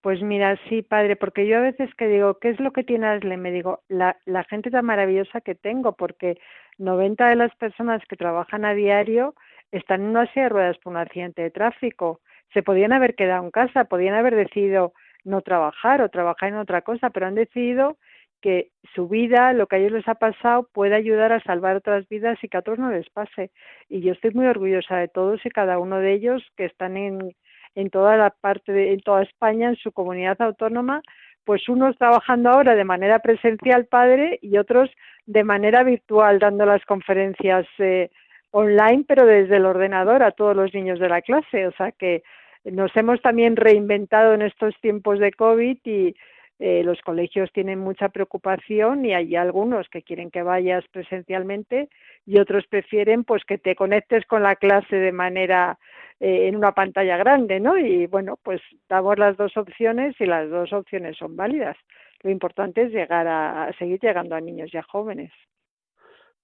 [0.08, 3.08] Pues mira, sí, padre, porque yo a veces que digo, ¿qué es lo que tiene
[3.08, 3.36] Asle?
[3.36, 4.16] Me digo, la,
[4.50, 6.38] gente tan maravillosa que tengo, porque
[6.78, 9.36] 90 de las personas que trabajan a diario
[9.70, 12.22] están en una silla de ruedas por un accidente de tráfico.
[12.54, 14.94] Se podían haber quedado en casa, podían haber decidido
[15.26, 17.98] no trabajar o trabajar en otra cosa, pero han decidido
[18.42, 22.08] que su vida, lo que a ellos les ha pasado, puede ayudar a salvar otras
[22.08, 23.52] vidas y que a otros no les pase.
[23.90, 27.36] Y yo estoy muy orgullosa de todos y cada uno de ellos que están en,
[27.78, 31.04] en toda la parte de en toda España, en su comunidad autónoma,
[31.46, 34.90] pues unos trabajando ahora de manera presencial, padre, y otros
[35.28, 38.10] de manera virtual, dando las conferencias eh,
[38.50, 41.68] online, pero desde el ordenador a todos los niños de la clase.
[41.68, 42.24] O sea que
[42.66, 46.16] nos hemos también reinventado en estos tiempos de COVID y
[46.58, 51.90] eh, los colegios tienen mucha preocupación y hay algunos que quieren que vayas presencialmente
[52.26, 55.78] y otros prefieren pues que te conectes con la clase de manera
[56.20, 57.78] eh, en una pantalla grande, ¿no?
[57.78, 61.78] Y bueno, pues damos las dos opciones y las dos opciones son válidas.
[62.24, 65.32] Lo importante es llegar a, seguir llegando a niños y a jóvenes.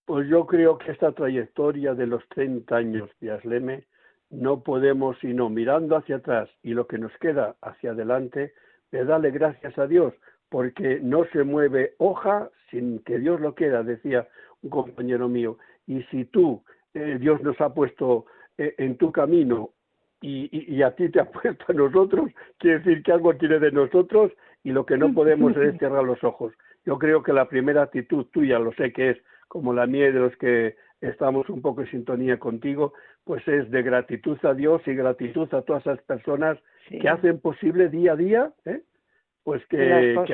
[0.06, 3.86] Pues yo creo que esta trayectoria de los 30 años de Asleme
[4.30, 8.54] no podemos sino mirando hacia atrás y lo que nos queda hacia adelante,
[8.92, 10.14] de darle gracias a Dios,
[10.50, 14.28] porque no se mueve hoja sin que Dios lo quiera, decía
[14.62, 15.58] un compañero mío.
[15.88, 18.26] Y si tú, eh, Dios nos ha puesto
[18.58, 19.72] en tu camino
[20.22, 23.60] y, y, y, a ti te ha puesto a nosotros, quiere decir que algo tiene
[23.60, 24.32] de nosotros
[24.64, 26.54] y lo que no podemos es cerrar los ojos.
[26.86, 30.12] Yo creo que la primera actitud tuya, lo sé que es como la mía y
[30.12, 32.94] de los que estamos un poco en sintonía contigo,
[33.26, 36.58] pues es de gratitud a Dios y gratitud a todas esas personas
[36.90, 37.00] Sí.
[37.00, 38.82] que hacen posible día a día, ¿eh?
[39.46, 39.78] pues que,
[40.28, 40.34] que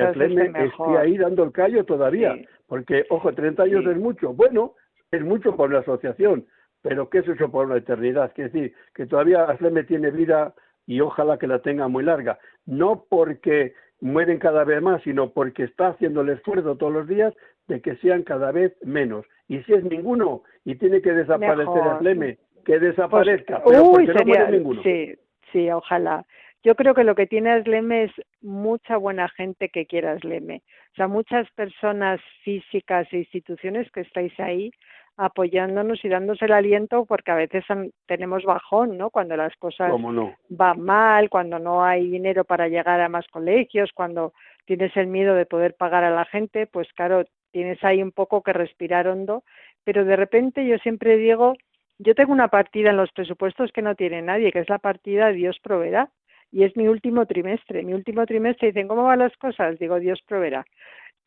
[0.64, 2.46] esté ahí dando el callo todavía, Sí.
[2.66, 3.90] porque, ojo, 30 años Sí.
[3.90, 4.74] es mucho, bueno,
[5.12, 6.44] es mucho por una asociación,
[6.82, 8.32] pero ¿qué es eso por una eternidad?
[8.34, 10.54] Quiere decir, que todavía Atleme tiene vida
[10.86, 15.64] y ojalá que la tenga muy larga, no porque mueren cada vez más, sino porque
[15.64, 17.34] está haciendo el esfuerzo todos los días
[17.68, 19.26] de que sean cada vez menos.
[19.48, 21.88] Y si es ninguno y tiene que desaparecer Mejor.
[21.88, 24.82] Atleme, que Pues, desaparezca, pero uy, porque no muere ninguno.
[24.82, 25.14] sí,
[25.52, 26.24] sí, ojalá.
[26.62, 28.12] Yo creo que lo que tiene Asleme es
[28.42, 30.62] mucha buena gente que quiera Asleme.
[30.92, 34.70] O sea, muchas personas físicas e instituciones que estáis ahí
[35.16, 37.64] apoyándonos y dándose el aliento porque a veces
[38.06, 39.10] tenemos bajón, ¿no?
[39.10, 40.34] Cuando las cosas ¿Cómo no?
[40.48, 44.32] van mal, cuando no hay dinero para llegar a más colegios, cuando
[44.64, 48.42] tienes el miedo de poder pagar a la gente, pues claro, tienes ahí un poco
[48.42, 49.44] que respirar hondo,
[49.84, 51.54] pero de repente yo siempre digo,
[51.98, 55.30] yo tengo una partida en los presupuestos que no tiene nadie, que es la partida
[55.30, 56.08] Dios proveerá,
[56.52, 57.82] y es mi último trimestre.
[57.82, 59.78] Mi último trimestre dicen, ¿cómo van las cosas?
[59.78, 60.64] Digo, Dios proveerá.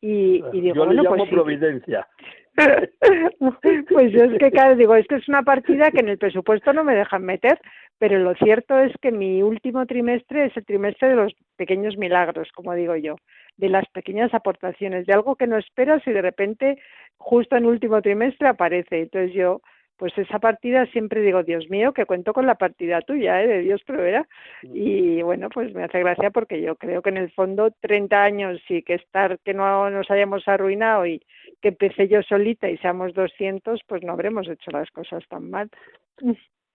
[0.06, 1.34] Y, y digo, Yo le bueno, llamo pues sí.
[1.34, 2.06] providencia.
[3.88, 6.84] pues yo es que claro, digo, esto es una partida que en el presupuesto no
[6.84, 7.58] me dejan meter,
[7.98, 12.50] pero lo cierto es que mi último trimestre es el trimestre de los pequeños milagros,
[12.54, 13.16] como digo yo,
[13.56, 16.78] de las pequeñas aportaciones, de algo que no esperas y de repente
[17.16, 19.00] justo en último trimestre aparece.
[19.00, 19.62] Entonces yo,
[19.96, 23.46] pues esa partida siempre digo, Dios mío, que cuento con la partida tuya, ¿eh?
[23.46, 24.26] de Dios proveerá.
[24.62, 28.60] Y bueno, pues me hace gracia porque yo creo que en el fondo 30 años
[28.68, 31.22] y que estar, que no nos hayamos arruinado y
[31.62, 35.70] que empecé yo solita y seamos 200, pues no habremos hecho las cosas tan mal.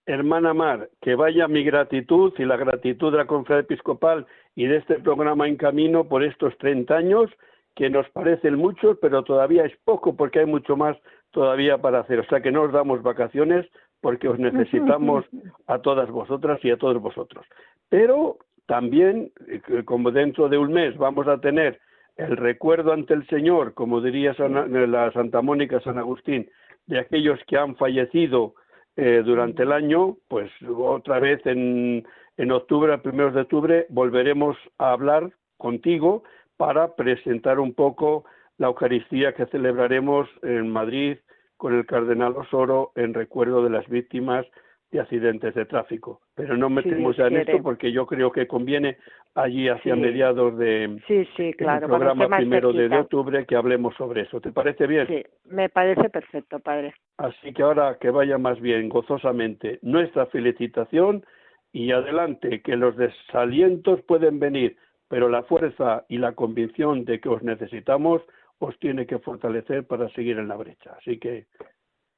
[0.05, 4.77] Hermana Mar, que vaya mi gratitud y la gratitud de la Conferencia Episcopal y de
[4.77, 7.29] este programa en camino por estos 30 años,
[7.75, 10.97] que nos parecen muchos, pero todavía es poco porque hay mucho más
[11.31, 12.19] todavía para hacer.
[12.19, 13.65] O sea que no os damos vacaciones
[14.01, 15.25] porque os necesitamos
[15.67, 17.45] a todas vosotras y a todos vosotros.
[17.89, 21.79] Pero también, eh, como dentro de un mes vamos a tener
[22.17, 26.49] el recuerdo ante el Señor, como diría San- la Santa Mónica San Agustín,
[26.85, 28.55] de aquellos que han fallecido
[28.97, 32.05] eh, durante el año, pues otra vez en,
[32.37, 36.23] en octubre, a primeros de octubre, volveremos a hablar contigo
[36.57, 38.25] para presentar un poco
[38.59, 41.17] la Eucaristía que celebraremos en Madrid
[41.57, 44.45] con el Cardenal Osoro en recuerdo de las víctimas
[44.91, 46.21] de accidentes de tráfico.
[46.35, 48.97] Pero no metemos ya en esto porque yo creo que conviene
[49.35, 54.21] allí hacia mediados de sí, sí, claro, el programa primero de, octubre que hablemos sobre
[54.21, 54.41] eso.
[54.41, 55.07] ¿Te parece bien?
[55.07, 56.93] Sí, me parece perfecto, padre.
[57.17, 61.23] Así que ahora que vaya más bien gozosamente nuestra felicitación
[61.71, 64.75] y adelante, que los desalientos pueden venir,
[65.07, 68.23] pero la fuerza y la convicción de que os necesitamos
[68.59, 70.93] os tiene que fortalecer para seguir en la brecha.
[70.97, 71.47] Así que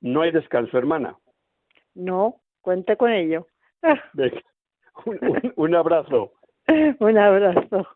[0.01, 1.17] no hay descanso, hermana.
[1.93, 3.47] No, cuente con ello.
[5.55, 6.33] un abrazo.
[6.99, 7.87] Un abrazo.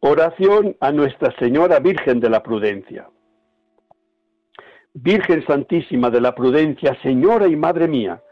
[0.00, 3.08] Oración a Nuestra Señora Virgen de la Prudencia.
[4.94, 8.22] Virgen Santísima de la Prudencia, Señora y Madre mía,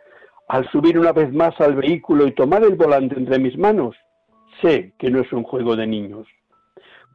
[0.48, 3.96] al subir una vez más al vehículo y tomar el volante entre mis manos,
[4.60, 6.26] sé que no es un juego de niños.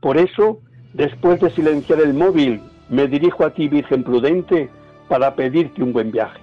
[0.01, 0.61] Por eso,
[0.93, 4.69] después de silenciar el móvil, me dirijo a ti, Virgen Prudente,
[5.07, 6.39] para pedirte un buen viaje.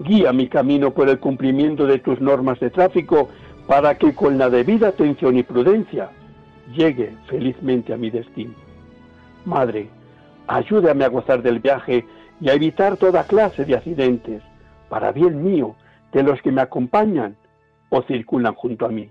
[0.00, 3.28] Guía mi camino por el cumplimiento de tus normas de tráfico
[3.66, 6.10] para que con la debida atención y prudencia
[6.74, 8.54] llegue felizmente a mi destino.
[9.44, 9.88] Madre,
[10.46, 12.04] ayúdame a gozar del viaje
[12.40, 14.42] y a evitar toda clase de accidentes,
[14.88, 15.76] para bien mío,
[16.12, 17.36] de los que me acompañan
[17.90, 19.10] o circulan junto a mí.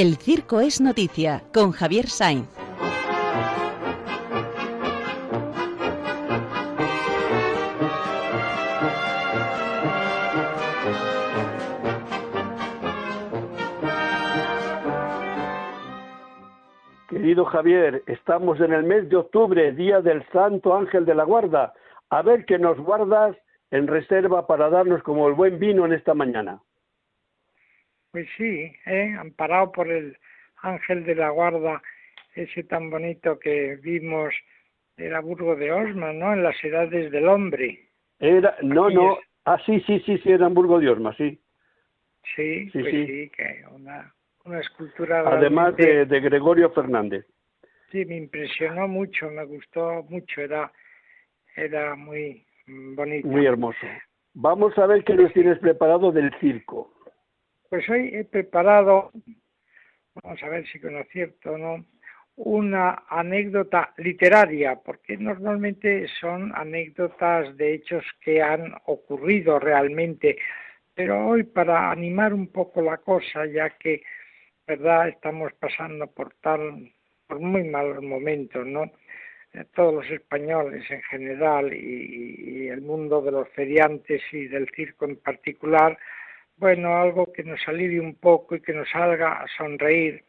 [0.00, 2.46] El circo es noticia con Javier Sainz.
[17.08, 21.74] Querido Javier, estamos en el mes de octubre, día del Santo Ángel de la Guarda.
[22.10, 23.36] A ver qué nos guardas
[23.72, 26.60] en reserva para darnos como el buen vino en esta mañana.
[28.10, 29.14] Pues sí, ¿eh?
[29.18, 30.16] amparado por el
[30.62, 31.82] ángel de la guarda,
[32.34, 34.34] ese tan bonito que vimos,
[34.96, 36.32] era Burgo de Osma, ¿no?
[36.32, 37.88] En las edades del hombre.
[38.18, 41.38] Era, no, no, ah, sí, sí, sí, sí, era Burgo de Osma, sí.
[42.34, 43.30] Sí, sí, pues sí.
[43.36, 44.12] que una,
[44.44, 45.20] una escultura.
[45.20, 47.26] Además de, de Gregorio Fernández.
[47.90, 50.70] Sí, me impresionó mucho, me gustó mucho, era,
[51.56, 53.26] era muy bonito.
[53.28, 53.86] Muy hermoso.
[54.34, 56.92] Vamos a ver qué nos tienes preparado del circo.
[57.68, 59.12] Pues hoy he preparado,
[60.14, 61.84] vamos a ver si con acierto o no,
[62.36, 70.38] una anécdota literaria, porque normalmente son anécdotas de hechos que han ocurrido realmente,
[70.94, 74.02] pero hoy para animar un poco la cosa, ya que,
[74.66, 76.90] verdad, estamos pasando por tal,
[77.26, 78.84] por muy malos momentos, ¿no?
[79.52, 84.70] Eh, todos los españoles en general y, y el mundo de los feriantes y del
[84.74, 85.98] circo en particular,
[86.58, 90.24] bueno, algo que nos alivie un poco y que nos haga sonreír,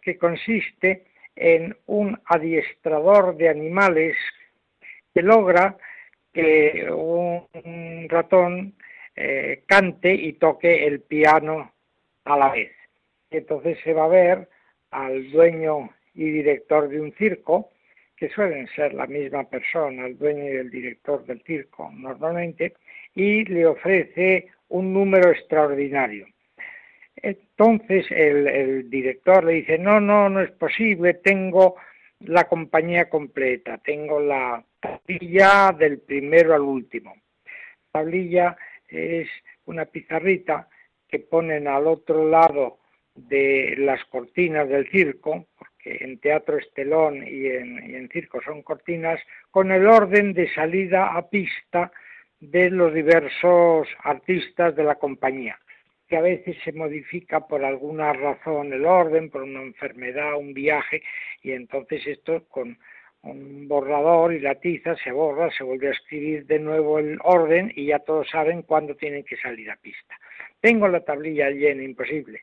[0.00, 1.04] que consiste
[1.36, 4.16] en un adiestrador de animales
[5.14, 5.76] que logra
[6.32, 8.74] que un ratón
[9.14, 11.72] eh, cante y toque el piano
[12.24, 12.72] a la vez.
[13.30, 14.48] entonces se va a ver
[14.90, 17.70] al dueño y director de un circo,
[18.16, 22.74] que suelen ser la misma persona, el dueño y el director del circo normalmente,
[23.14, 26.26] y le ofrece un número extraordinario.
[27.16, 31.76] Entonces el, director le dice, no, no, no es posible, tengo
[32.20, 37.14] la compañía completa, tengo la tablilla del primero al último.
[37.92, 38.56] La tablilla
[38.88, 39.28] es
[39.66, 40.68] una pizarrita
[41.06, 42.78] que ponen al otro lado
[43.14, 48.62] de las cortinas del circo, porque en teatro estelón y en, y en circo son
[48.62, 51.92] cortinas, con el orden de salida a pista
[52.42, 55.60] de los diversos artistas de la compañía,
[56.08, 61.04] que a veces se modifica por alguna razón el orden, por una enfermedad, un viaje,
[61.42, 62.76] y entonces esto con
[63.22, 67.72] un borrador y la tiza se borra, se vuelve a escribir de nuevo el orden
[67.76, 70.18] y ya todos saben cuándo tienen que salir a pista.
[70.60, 72.42] Tengo la tablilla llena, imposible.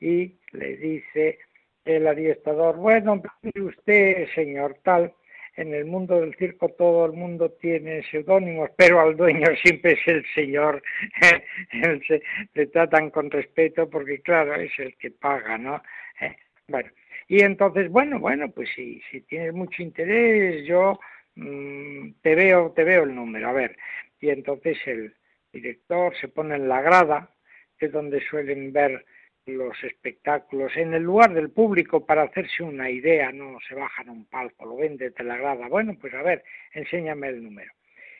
[0.00, 1.38] Y le dice
[1.84, 3.22] el adiestrador, bueno,
[3.54, 5.14] usted, señor tal,
[5.56, 10.06] en el mundo del circo todo el mundo tiene seudónimos, pero al dueño siempre es
[10.06, 10.82] el señor,
[12.54, 15.82] le tratan con respeto porque claro, es el que paga, ¿no?
[16.20, 16.36] Eh,
[16.68, 16.90] bueno,
[17.28, 20.98] Y entonces, bueno, bueno, pues si, si tienes mucho interés, yo
[21.36, 23.76] mm, te veo, te veo el número, a ver.
[24.20, 25.14] Y entonces el
[25.52, 27.30] director se pone en la grada,
[27.78, 29.04] que es donde suelen ver
[29.46, 34.24] los espectáculos, en el lugar del público para hacerse una idea, no se bajan un
[34.26, 35.68] palco, lo ven desde la grada.
[35.68, 36.42] Bueno, pues a ver,
[36.72, 37.72] enséñame el número.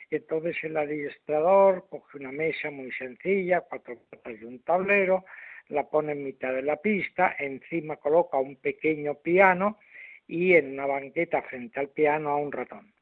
[0.09, 5.25] Entonces el adiestrador coge una mesa muy sencilla, cuatro patas y un tablero,
[5.67, 9.79] la pone en mitad de la pista, encima coloca un pequeño piano
[10.27, 12.93] y en una banqueta frente al piano a un ratón.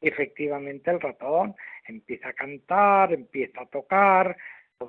[0.00, 1.54] efectivamente el ratón
[1.86, 4.36] empieza a cantar, empieza a tocar,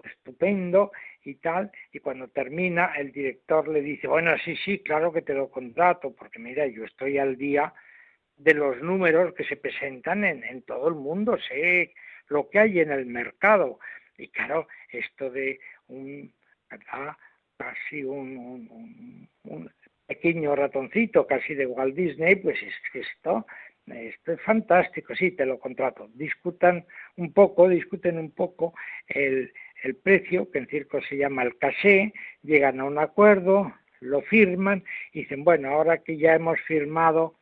[0.03, 0.91] estupendo
[1.23, 5.33] y tal, y cuando termina el director le dice, bueno, sí, sí, claro que te
[5.33, 7.73] lo contrato, porque mira, yo estoy al día
[8.37, 11.93] de los números que se presentan en, en todo el mundo, sé
[12.27, 13.79] lo que hay en el mercado.
[14.17, 16.33] Y claro, esto de un,
[17.57, 19.71] casi un, un,
[20.07, 23.45] pequeño ratoncito, casi de Walt Disney, pues es, esto,
[23.87, 26.09] esto es fantástico, sí, te lo contrato.
[26.13, 26.85] Discutan
[27.17, 28.73] un poco, discuten un poco
[29.07, 29.51] el,
[29.85, 32.13] el precio, que en circo se llama el caché,
[32.43, 34.83] llegan a un acuerdo, lo firman
[35.13, 37.35] y dicen, bueno, ahora que ya hemos firmado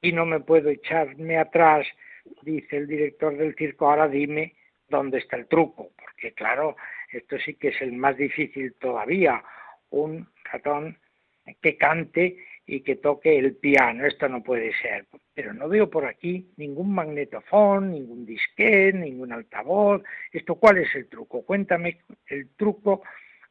[0.00, 1.86] y no me puedo echarme atrás,
[2.42, 4.54] dice el director del circo, ahora dime
[4.88, 6.76] dónde está el truco, porque claro,
[7.10, 9.42] esto sí que es el más difícil todavía,
[9.90, 10.98] un ratón
[11.60, 12.36] que cante
[12.66, 16.94] y que toque el piano, esto no puede ser, pero no veo por aquí ningún
[16.94, 20.02] magnetofón, ningún disquete, ningún altavoz,
[20.32, 23.02] esto cuál es el truco, cuéntame el truco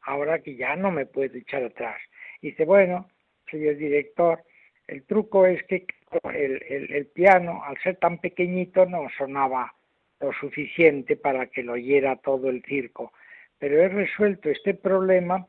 [0.02, 2.00] ahora que ya no me puedo echar atrás.
[2.40, 3.08] dice, bueno,
[3.50, 4.42] señor director,
[4.86, 5.86] el truco es que
[6.34, 9.74] el, piano, al ser tan pequeñito, no sonaba
[10.20, 13.12] lo suficiente para que lo oyera todo el circo.
[13.58, 15.46] Pero he resuelto este problema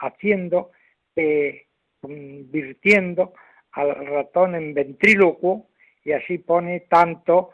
[0.00, 0.70] haciendo,
[1.16, 1.66] eh,
[2.00, 3.34] convirtiendo
[3.72, 5.68] al ratón en ventrílocuo
[6.04, 7.50] y así pone tanto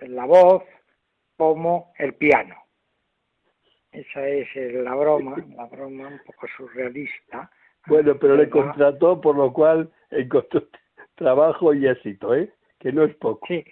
[0.00, 0.62] la voz
[1.36, 2.54] como el piano.
[3.92, 7.50] Esa es la broma, la broma un poco surrealista.
[7.86, 10.68] Bueno, pero le contrató, por lo cual encontró
[11.14, 12.52] trabajo y éxito, ¿eh?
[12.78, 13.46] Que no es poco.
[13.46, 13.64] Sí,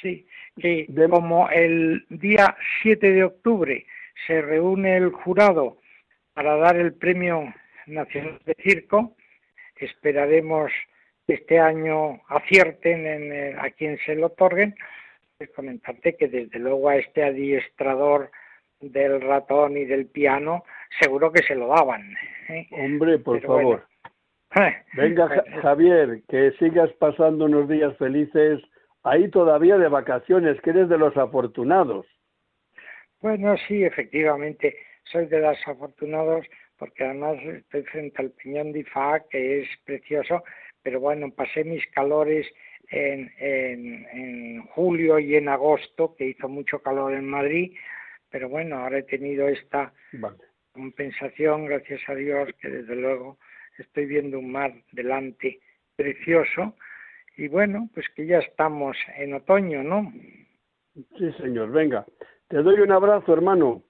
[0.00, 0.26] sí.
[0.60, 3.86] Que como el día 7 de octubre
[4.26, 5.78] se reúne el jurado
[6.34, 7.54] para dar el Premio
[7.86, 9.16] Nacional de Circo,
[9.86, 10.70] esperaremos
[11.26, 14.74] que este año acierten en, a quien se lo otorguen.
[15.38, 18.30] Pues comentarte que desde luego a este adiestrador
[18.80, 20.64] del ratón y del piano
[21.00, 22.02] seguro que se lo daban.
[22.48, 22.66] ¿eh?
[22.72, 23.86] Hombre, por favor.
[24.94, 28.60] Venga, Javier, que sigas pasando unos días felices
[29.02, 32.06] ahí todavía de vacaciones, que eres de los afortunados.
[33.20, 36.46] Bueno, sí, efectivamente, soy de los afortunados
[36.82, 40.42] porque además estoy frente al Piñón de Ifá, que es precioso,
[40.82, 42.44] pero bueno, pasé mis calores
[42.90, 47.72] en, en, julio y en agosto, que hizo mucho calor en Madrid,
[48.30, 49.92] pero bueno, ahora he tenido esta
[50.72, 53.38] compensación, gracias a Dios, que desde luego
[53.78, 55.60] estoy viendo un mar delante
[55.94, 56.74] precioso
[57.36, 60.12] y bueno, pues que ya estamos en otoño, ¿no?
[61.16, 62.04] Sí, señor, venga.
[62.48, 63.84] Te doy un abrazo, hermano.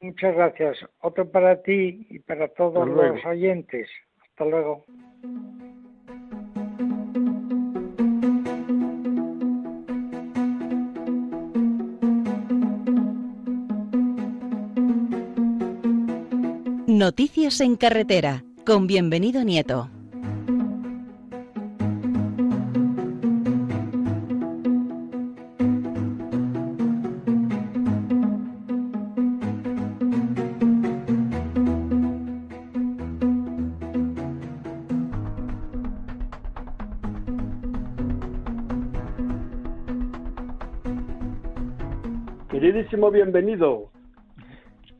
[0.00, 0.78] Muchas gracias.
[1.00, 3.88] Otro para ti y para todos los oyentes.
[4.22, 4.84] Hasta luego.
[16.86, 19.88] Noticias en carretera con bienvenido Nieto.
[42.60, 43.92] Queridísimo bienvenido,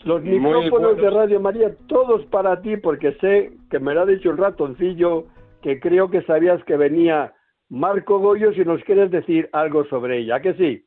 [0.04, 4.30] los micrófonos de Radio María, todos para ti, porque sé que me lo ha dicho
[4.30, 5.26] el ratoncillo,
[5.60, 7.34] que creo que sabías que venía
[7.68, 10.86] Marco Goyo, si nos quieres decir algo sobre ella, que sí?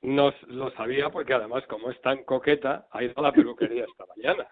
[0.00, 4.06] Nos lo sabía porque además, como es tan coqueta, ha ido a la peluquería esta
[4.16, 4.48] mañana.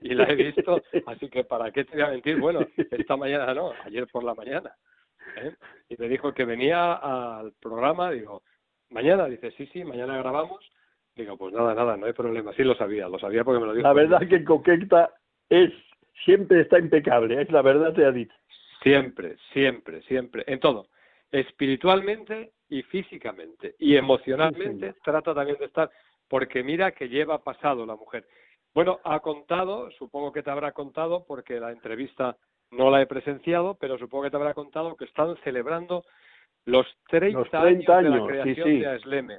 [0.00, 2.40] y la he visto, así que ¿para qué te voy a mentir?
[2.40, 4.74] Bueno, esta mañana no, ayer por la mañana.
[5.36, 5.54] ¿eh?
[5.88, 8.42] Y me dijo que venía al programa, digo,
[8.94, 10.64] mañana, dice, sí, sí, mañana grabamos
[11.16, 12.52] Digo, pues nada, nada, no hay problema.
[12.54, 13.86] Sí lo sabía, lo sabía porque me lo dijo.
[13.86, 15.14] La verdad que Coqueta
[15.48, 15.72] es,
[16.24, 18.34] siempre está impecable, es la verdad te ha dicho.
[18.82, 20.88] Siempre, siempre, siempre, en todo.
[21.30, 23.76] Espiritualmente y físicamente.
[23.78, 25.90] Y emocionalmente trata también de estar,
[26.28, 28.26] porque mira que lleva pasado la mujer.
[28.74, 32.36] Bueno, ha contado, supongo que te habrá contado, porque la entrevista
[32.72, 36.04] no la he presenciado, pero supongo que te habrá contado que están celebrando
[36.66, 38.78] los 30, Los 30 años, de la años, sí, creación sí.
[38.80, 39.38] de Asleme.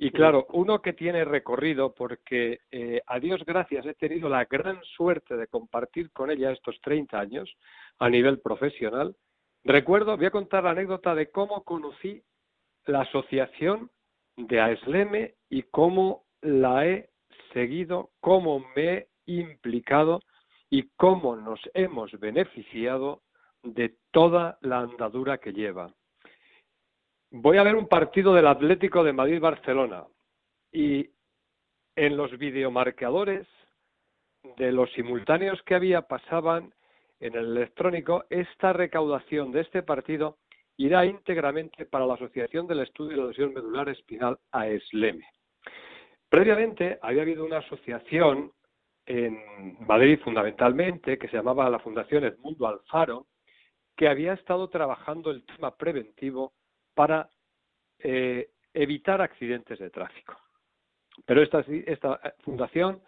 [0.00, 4.80] Y claro, uno que tiene recorrido, porque eh, a Dios gracias he tenido la gran
[4.84, 7.52] suerte de compartir con ella estos 30 años
[7.98, 9.16] a nivel profesional.
[9.64, 12.22] Recuerdo, voy a contar la anécdota de cómo conocí
[12.86, 13.90] la asociación
[14.36, 17.10] de Asleme y cómo la he
[17.52, 20.20] seguido, cómo me he implicado
[20.70, 23.22] y cómo nos hemos beneficiado
[23.64, 25.92] de toda la andadura que lleva.
[27.30, 30.06] Voy a ver un partido del Atlético de Madrid-Barcelona
[30.72, 31.10] y
[31.94, 33.46] en los videomarcadores
[34.56, 36.72] de los simultáneos que había pasaban
[37.20, 40.38] en el electrónico, esta recaudación de este partido
[40.78, 45.26] irá íntegramente para la Asociación del Estudio de la Lesión Medular Espinal AESLEME.
[46.30, 48.52] Previamente había habido una asociación
[49.04, 53.26] en Madrid fundamentalmente que se llamaba la Fundación Edmundo Alfaro,
[53.94, 56.54] que había estado trabajando el tema preventivo
[56.98, 57.30] para
[58.00, 60.34] eh, evitar accidentes de tráfico.
[61.24, 61.64] Pero esta,
[62.40, 63.00] fundación,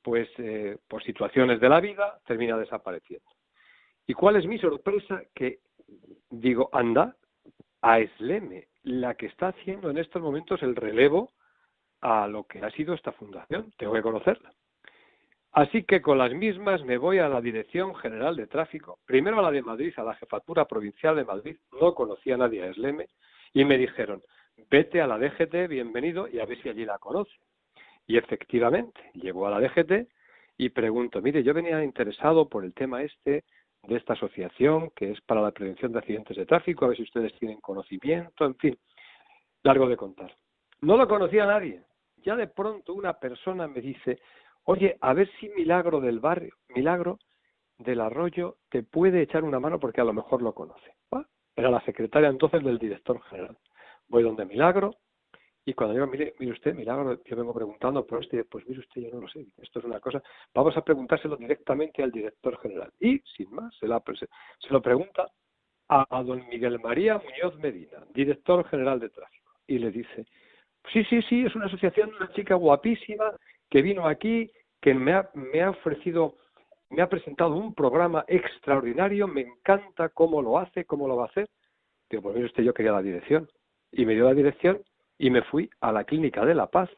[0.00, 3.28] pues eh, por situaciones de la vida, termina desapareciendo.
[4.06, 5.24] ¿Y cuál es mi sorpresa?
[5.34, 5.58] Que
[6.30, 7.16] digo, anda,
[7.82, 11.34] a Esleme, la que está haciendo en estos momentos el relevo
[12.00, 13.74] a lo que ha sido esta fundación.
[13.76, 14.54] Tengo que conocerla.
[15.54, 19.42] Así que con las mismas me voy a la Dirección General de Tráfico, primero a
[19.42, 23.08] la de Madrid, a la Jefatura Provincial de Madrid, no conocía a nadie a Esleme,
[23.54, 24.22] y me dijeron,
[24.68, 27.32] vete a la DGT, bienvenido, y a ver si allí la conoce.
[28.06, 30.08] Y efectivamente, llego a la DGT
[30.58, 33.44] y pregunto, mire, yo venía interesado por el tema este
[33.84, 37.04] de esta asociación que es para la prevención de accidentes de tráfico, a ver si
[37.04, 38.76] ustedes tienen conocimiento, en fin,
[39.62, 40.34] largo de contar.
[40.80, 41.82] No lo conocía nadie.
[42.24, 44.18] Ya de pronto una persona me dice,
[44.64, 47.20] oye, a ver si Milagro del barrio, Milagro
[47.78, 50.93] del arroyo, te puede echar una mano porque a lo mejor lo conoce.
[51.56, 53.56] Era la secretaria entonces del director general.
[54.08, 54.96] Voy donde Milagro
[55.66, 59.00] y cuando digo, mire, mire usted, Milagro, yo vengo preguntando por este, pues mire usted,
[59.00, 62.92] yo no lo sé, esto es una cosa, vamos a preguntárselo directamente al director general.
[63.00, 64.28] Y, sin más, se, la, se,
[64.68, 65.26] lo pregunta
[65.88, 70.26] a, a don Miguel María Muñoz Medina, director general de tráfico, y le dice,
[70.92, 73.32] sí, sí, sí, es una asociación una chica guapísima
[73.70, 74.50] que vino aquí,
[74.82, 76.36] que me ha, me ha ofrecido,
[76.94, 81.28] me ha presentado un programa extraordinario, me encanta cómo lo hace, cómo lo va a
[81.28, 81.50] hacer.
[82.08, 83.48] Digo, pues mire usted, yo quería la dirección.
[83.92, 84.82] Y me dio la dirección
[85.18, 86.90] y me fui a la clínica de La Paz,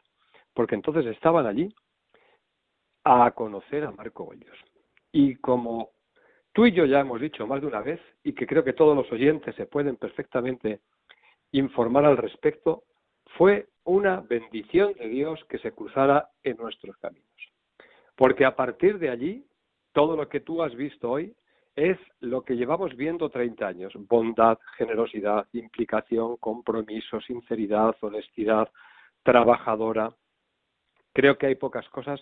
[0.53, 1.73] porque entonces estaban allí
[3.03, 4.57] a conocer a Marco Bollos.
[5.11, 5.91] Y como
[6.53, 8.95] tú y yo ya hemos dicho más de una vez, y que creo que todos
[8.95, 10.81] los oyentes se pueden perfectamente
[11.51, 12.83] informar al respecto,
[13.37, 17.27] fue una bendición de Dios que se cruzara en nuestros caminos.
[18.15, 19.45] Porque a partir de allí,
[19.93, 21.35] todo lo que tú has visto hoy
[21.75, 23.93] es lo que llevamos viendo 30 años.
[23.95, 28.69] Bondad, generosidad, implicación, compromiso, sinceridad, honestidad,
[29.23, 30.11] trabajadora.
[31.13, 32.19] Creo que hay pocas cosas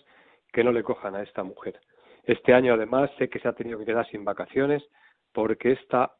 [0.52, 1.80] que no le cojan a esta mujer.
[2.24, 4.82] Este año, además, sé que se ha tenido que quedar sin vacaciones
[5.32, 6.12] porque esta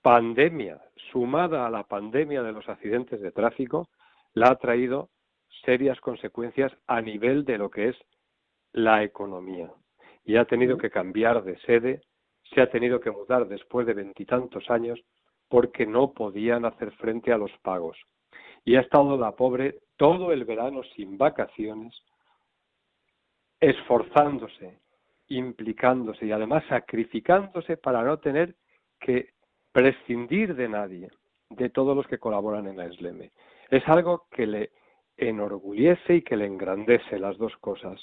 [0.00, 3.88] pandemia, sumada a la pandemia de los accidentes de tráfico,
[4.32, 5.10] la ha traído
[5.64, 7.96] serias consecuencias a nivel de lo que es
[8.72, 9.70] la economía.
[10.24, 12.02] Y ha tenido que cambiar de sede,
[12.54, 15.00] se ha tenido que mudar después de veintitantos años
[15.48, 17.98] porque no podían hacer frente a los pagos.
[18.64, 21.94] Y ha estado la pobre todo el verano sin vacaciones,
[23.60, 24.80] esforzándose,
[25.28, 28.54] implicándose y además sacrificándose para no tener
[29.00, 29.30] que
[29.72, 31.10] prescindir de nadie,
[31.50, 33.30] de todos los que colaboran en la SLM.
[33.70, 34.70] Es algo que le
[35.16, 38.00] enorgullece y que le engrandece las dos cosas.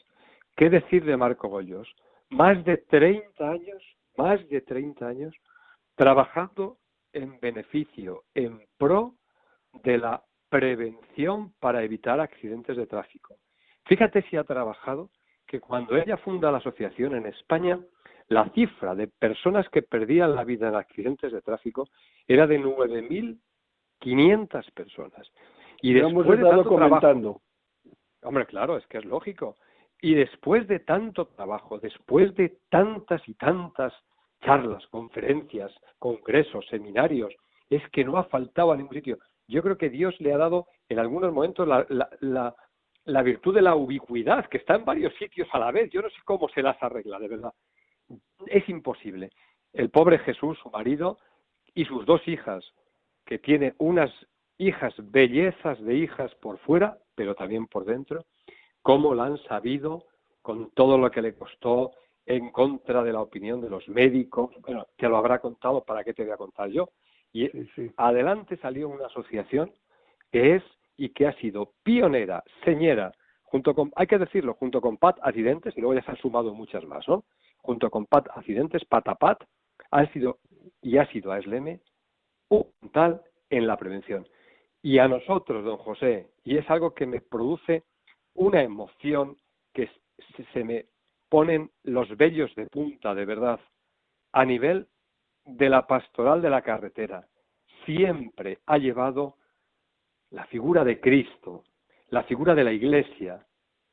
[0.55, 1.93] ¿Qué decir de Marco Bollos?
[2.31, 3.83] Más de 30 años,
[4.17, 5.33] más de 30 años,
[5.95, 6.77] trabajando
[7.13, 9.15] en beneficio, en pro
[9.83, 13.37] de la prevención para evitar accidentes de tráfico.
[13.85, 15.11] Fíjate si ha trabajado
[15.45, 17.79] que cuando ella funda la asociación en España,
[18.27, 21.89] la cifra de personas que perdían la vida en accidentes de tráfico
[22.27, 25.31] era de 9.500 personas.
[25.81, 27.41] Y después de trabajo, comentando.
[28.21, 29.57] Hombre, claro, es que es lógico.
[30.01, 33.93] Y después de tanto trabajo, después de tantas y tantas
[34.43, 37.33] charlas, conferencias, congresos, seminarios,
[37.69, 39.19] es que no ha faltado a ningún sitio.
[39.47, 42.55] Yo creo que Dios le ha dado en algunos momentos la, la, la,
[43.05, 45.91] la virtud de la ubicuidad, que está en varios sitios a la vez.
[45.91, 47.53] Yo no sé cómo se las arregla, de verdad.
[48.47, 49.29] Es imposible.
[49.71, 51.19] El pobre Jesús, su marido,
[51.73, 52.65] y sus dos hijas,
[53.25, 54.11] que tiene unas
[54.57, 58.25] hijas, bellezas de hijas por fuera, pero también por dentro,
[58.81, 60.05] cómo la han sabido
[60.41, 61.91] con todo lo que le costó
[62.25, 64.51] en contra de la opinión de los médicos.
[64.61, 66.89] Bueno, te lo habrá contado, ¿para qué te voy a contar yo?
[67.33, 67.49] Y
[67.97, 69.71] adelante salió una asociación
[70.31, 70.63] que es
[70.97, 73.11] y que ha sido pionera, señera,
[73.43, 76.53] junto con, hay que decirlo, junto con Pat Accidentes, y luego ya se han sumado
[76.53, 77.25] muchas más, ¿no?
[77.57, 79.43] Junto con Pat Accidentes, Pat a Pat,
[79.91, 80.39] han sido
[80.81, 81.79] y ha sido a SLM
[82.49, 84.27] un tal en la prevención.
[84.81, 87.83] Y a nosotros, don José, y es algo que me produce
[88.33, 89.37] una emoción
[89.73, 89.89] que
[90.53, 90.85] se me
[91.29, 93.59] ponen los vellos de punta, de verdad,
[94.33, 94.87] a nivel
[95.45, 97.27] de la pastoral de la carretera.
[97.85, 99.37] Siempre ha llevado
[100.29, 101.63] la figura de Cristo,
[102.09, 103.45] la figura de la Iglesia,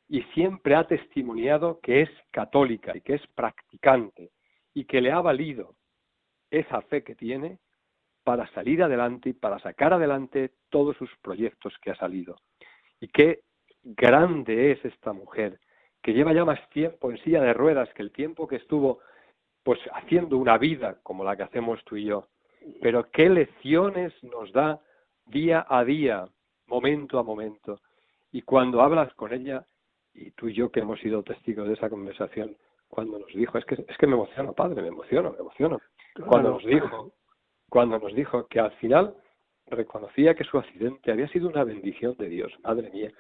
[0.08, 4.30] y siempre ha testimoniado que es católica y que es practicante
[4.74, 5.74] y que le ha valido
[6.50, 7.58] esa fe que tiene
[8.24, 12.36] para salir adelante y para sacar adelante todos sus proyectos que ha salido.
[13.00, 13.42] Y qué
[13.96, 15.58] grande es esta mujer,
[16.02, 19.00] que lleva ya más tiempo en silla de ruedas que el tiempo que estuvo
[19.62, 22.28] pues haciendo una vida como la que hacemos tú y yo.
[22.80, 24.80] Pero qué lecciones nos da
[25.26, 26.26] día a día,
[26.66, 27.80] momento a momento.
[28.32, 29.66] Y cuando hablas con ella,
[30.14, 32.56] y tú y yo que hemos sido testigos de esa conversación,
[32.88, 35.78] cuando nos dijo, es que, es que me emociono, padre, me emociono, me emociono.
[36.26, 37.12] Cuando nos dijo,
[37.68, 39.14] cuando nos dijo que al final
[39.66, 43.12] reconocía que su accidente había sido una bendición de Dios, madre mía.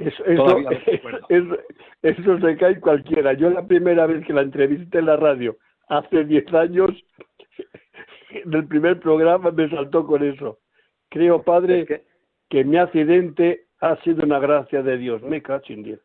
[1.28, 1.56] Eso,
[2.02, 3.34] eso, se cae cualquiera.
[3.34, 5.56] Yo la primera vez que la entrevisté en la radio,
[5.88, 6.90] hace 10 años,
[8.30, 10.58] en el primer programa me saltó con eso.
[11.10, 11.86] Creo, padre,
[12.48, 12.64] que...
[12.64, 15.22] mi accidente ha sido una gracia de Dios.
[15.22, 16.00] Me cacho en Dios.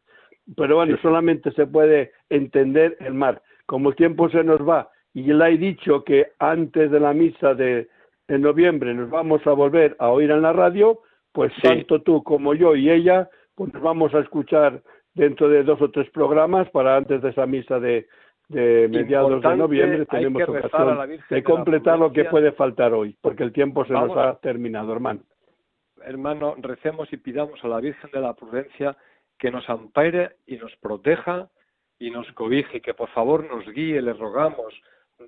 [0.57, 3.41] Pero bueno, solamente se puede entender el mar.
[3.65, 7.55] Como el tiempo se nos va y le he dicho que antes de la misa
[7.55, 7.87] de,
[8.27, 10.99] noviembre nos vamos a volver a oír en la radio,
[11.31, 14.81] pues tanto tú como yo y ella, pues nos vamos a escuchar
[15.13, 18.07] dentro de dos o tres programas para antes de esa misa de,
[18.49, 23.53] de mediados de noviembre tenemos ocasión de completar lo que puede faltar hoy, porque el
[23.53, 25.21] tiempo se nos ha terminado, hermano.
[26.03, 28.95] Hermano, recemos y pidamos a la Virgen de la Prudencia
[29.39, 31.49] que nos ampare y nos proteja
[31.97, 34.73] y nos cobije, que por favor nos guíe, le rogamos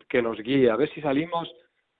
[0.09, 1.51] que nos guíe, a ver si salimos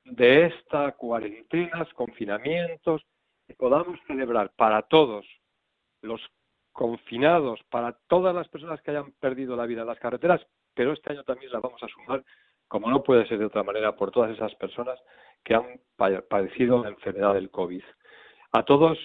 [0.03, 3.01] de esta cuarentena, confinamientos,
[3.47, 5.25] y podamos celebrar para todos
[6.01, 6.21] los
[6.71, 10.45] confinados, para todas las personas que hayan perdido la vida en las carreteras,
[10.75, 12.23] pero este año también la vamos a sumar,
[12.67, 14.99] como no puede ser de otra manera, por todas esas personas
[15.43, 15.65] que han
[16.27, 17.81] padecido la enfermedad del COVID.
[18.51, 18.97] A todos,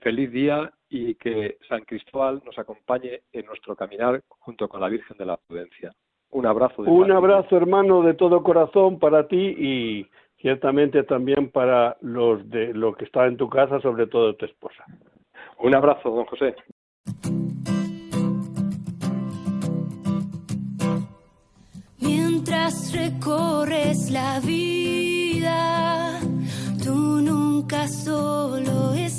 [0.00, 5.18] feliz día y que San Cristóbal nos acompañe en nuestro caminar junto con la Virgen
[5.18, 5.92] de la Prudencia.
[6.30, 6.82] Un abrazo.
[6.82, 10.06] De Un abrazo, hermano, de todo corazón para ti y
[10.40, 14.84] ciertamente también para los de lo que está en tu casa, sobre todo tu esposa.
[15.60, 16.54] Un abrazo, don José.
[21.98, 26.20] Mientras recorres la vida,
[26.84, 29.17] tú nunca solo estás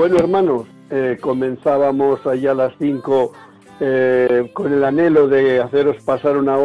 [0.00, 3.32] Bueno, hermanos, eh, comenzábamos allá a las 5
[3.80, 6.56] eh, con el anhelo de haceros pasar una,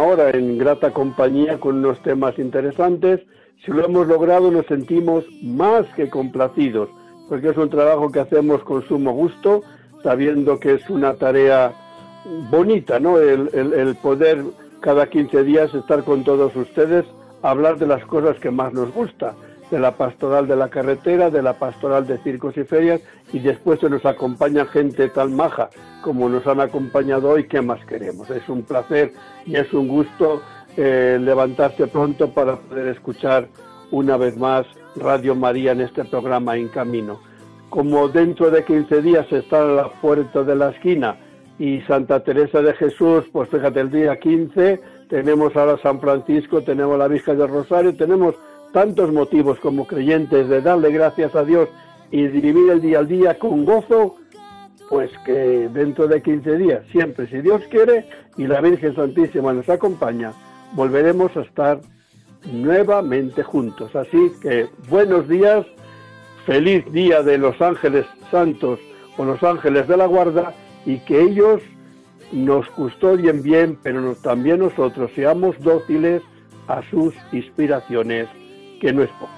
[0.00, 3.20] hora en grata compañía con unos temas interesantes.
[3.64, 6.88] Si lo hemos logrado nos sentimos más que complacidos,
[7.28, 9.62] porque es un trabajo que hacemos con sumo gusto,
[10.04, 11.72] sabiendo que es una tarea
[12.48, 13.18] bonita, ¿no?
[13.18, 14.40] El, el poder
[14.78, 17.04] cada 15 días estar con todos ustedes,
[17.42, 19.34] hablar de las cosas que más nos gusta
[19.70, 23.00] de la pastoral de la carretera, de la pastoral de circos y ferias,
[23.32, 25.70] y después se nos acompaña gente tan maja
[26.02, 28.28] como nos han acompañado hoy, ¿qué más queremos?
[28.30, 29.12] Es un placer
[29.46, 30.42] y es un gusto
[30.76, 33.48] eh, levantarse pronto para poder escuchar
[33.90, 37.20] una vez más Radio María en este programa En Camino.
[37.70, 41.16] Como dentro de 15 días está la puerta de la esquina
[41.58, 46.98] y Santa Teresa de Jesús, pues fíjate, el día 15 tenemos ahora San Francisco, tenemos
[46.98, 48.34] la Virgen del Rosario, tenemos
[48.74, 51.68] tantos motivos como creyentes de darle gracias a Dios
[52.10, 54.16] y vivir el día al día con gozo,
[54.90, 59.68] pues que dentro de 15 días, siempre si Dios quiere y la Virgen Santísima nos
[59.68, 60.32] acompaña,
[60.72, 61.80] volveremos a estar
[62.52, 63.94] nuevamente juntos.
[63.94, 65.64] Así que buenos días,
[66.44, 68.80] feliz día de los ángeles santos
[69.16, 70.52] o los ángeles de la guarda
[70.84, 71.62] y que ellos
[72.32, 76.22] nos custodien bien, pero también nosotros seamos dóciles
[76.66, 78.26] a sus inspiraciones
[78.80, 79.32] que no es poco.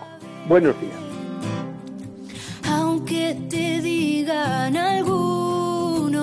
[0.48, 0.94] Buenos días.
[2.68, 6.16] Aunque te digan algunos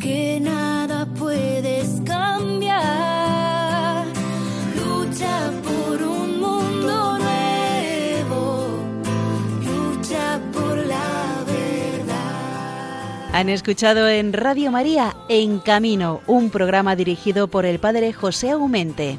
[0.00, 2.84] que nada puedes cambiar,
[4.76, 8.68] lucha por un mundo nuevo,
[9.62, 13.30] lucha por la verdad.
[13.32, 19.18] Han escuchado en Radio María En Camino, un programa dirigido por el padre José Aumente.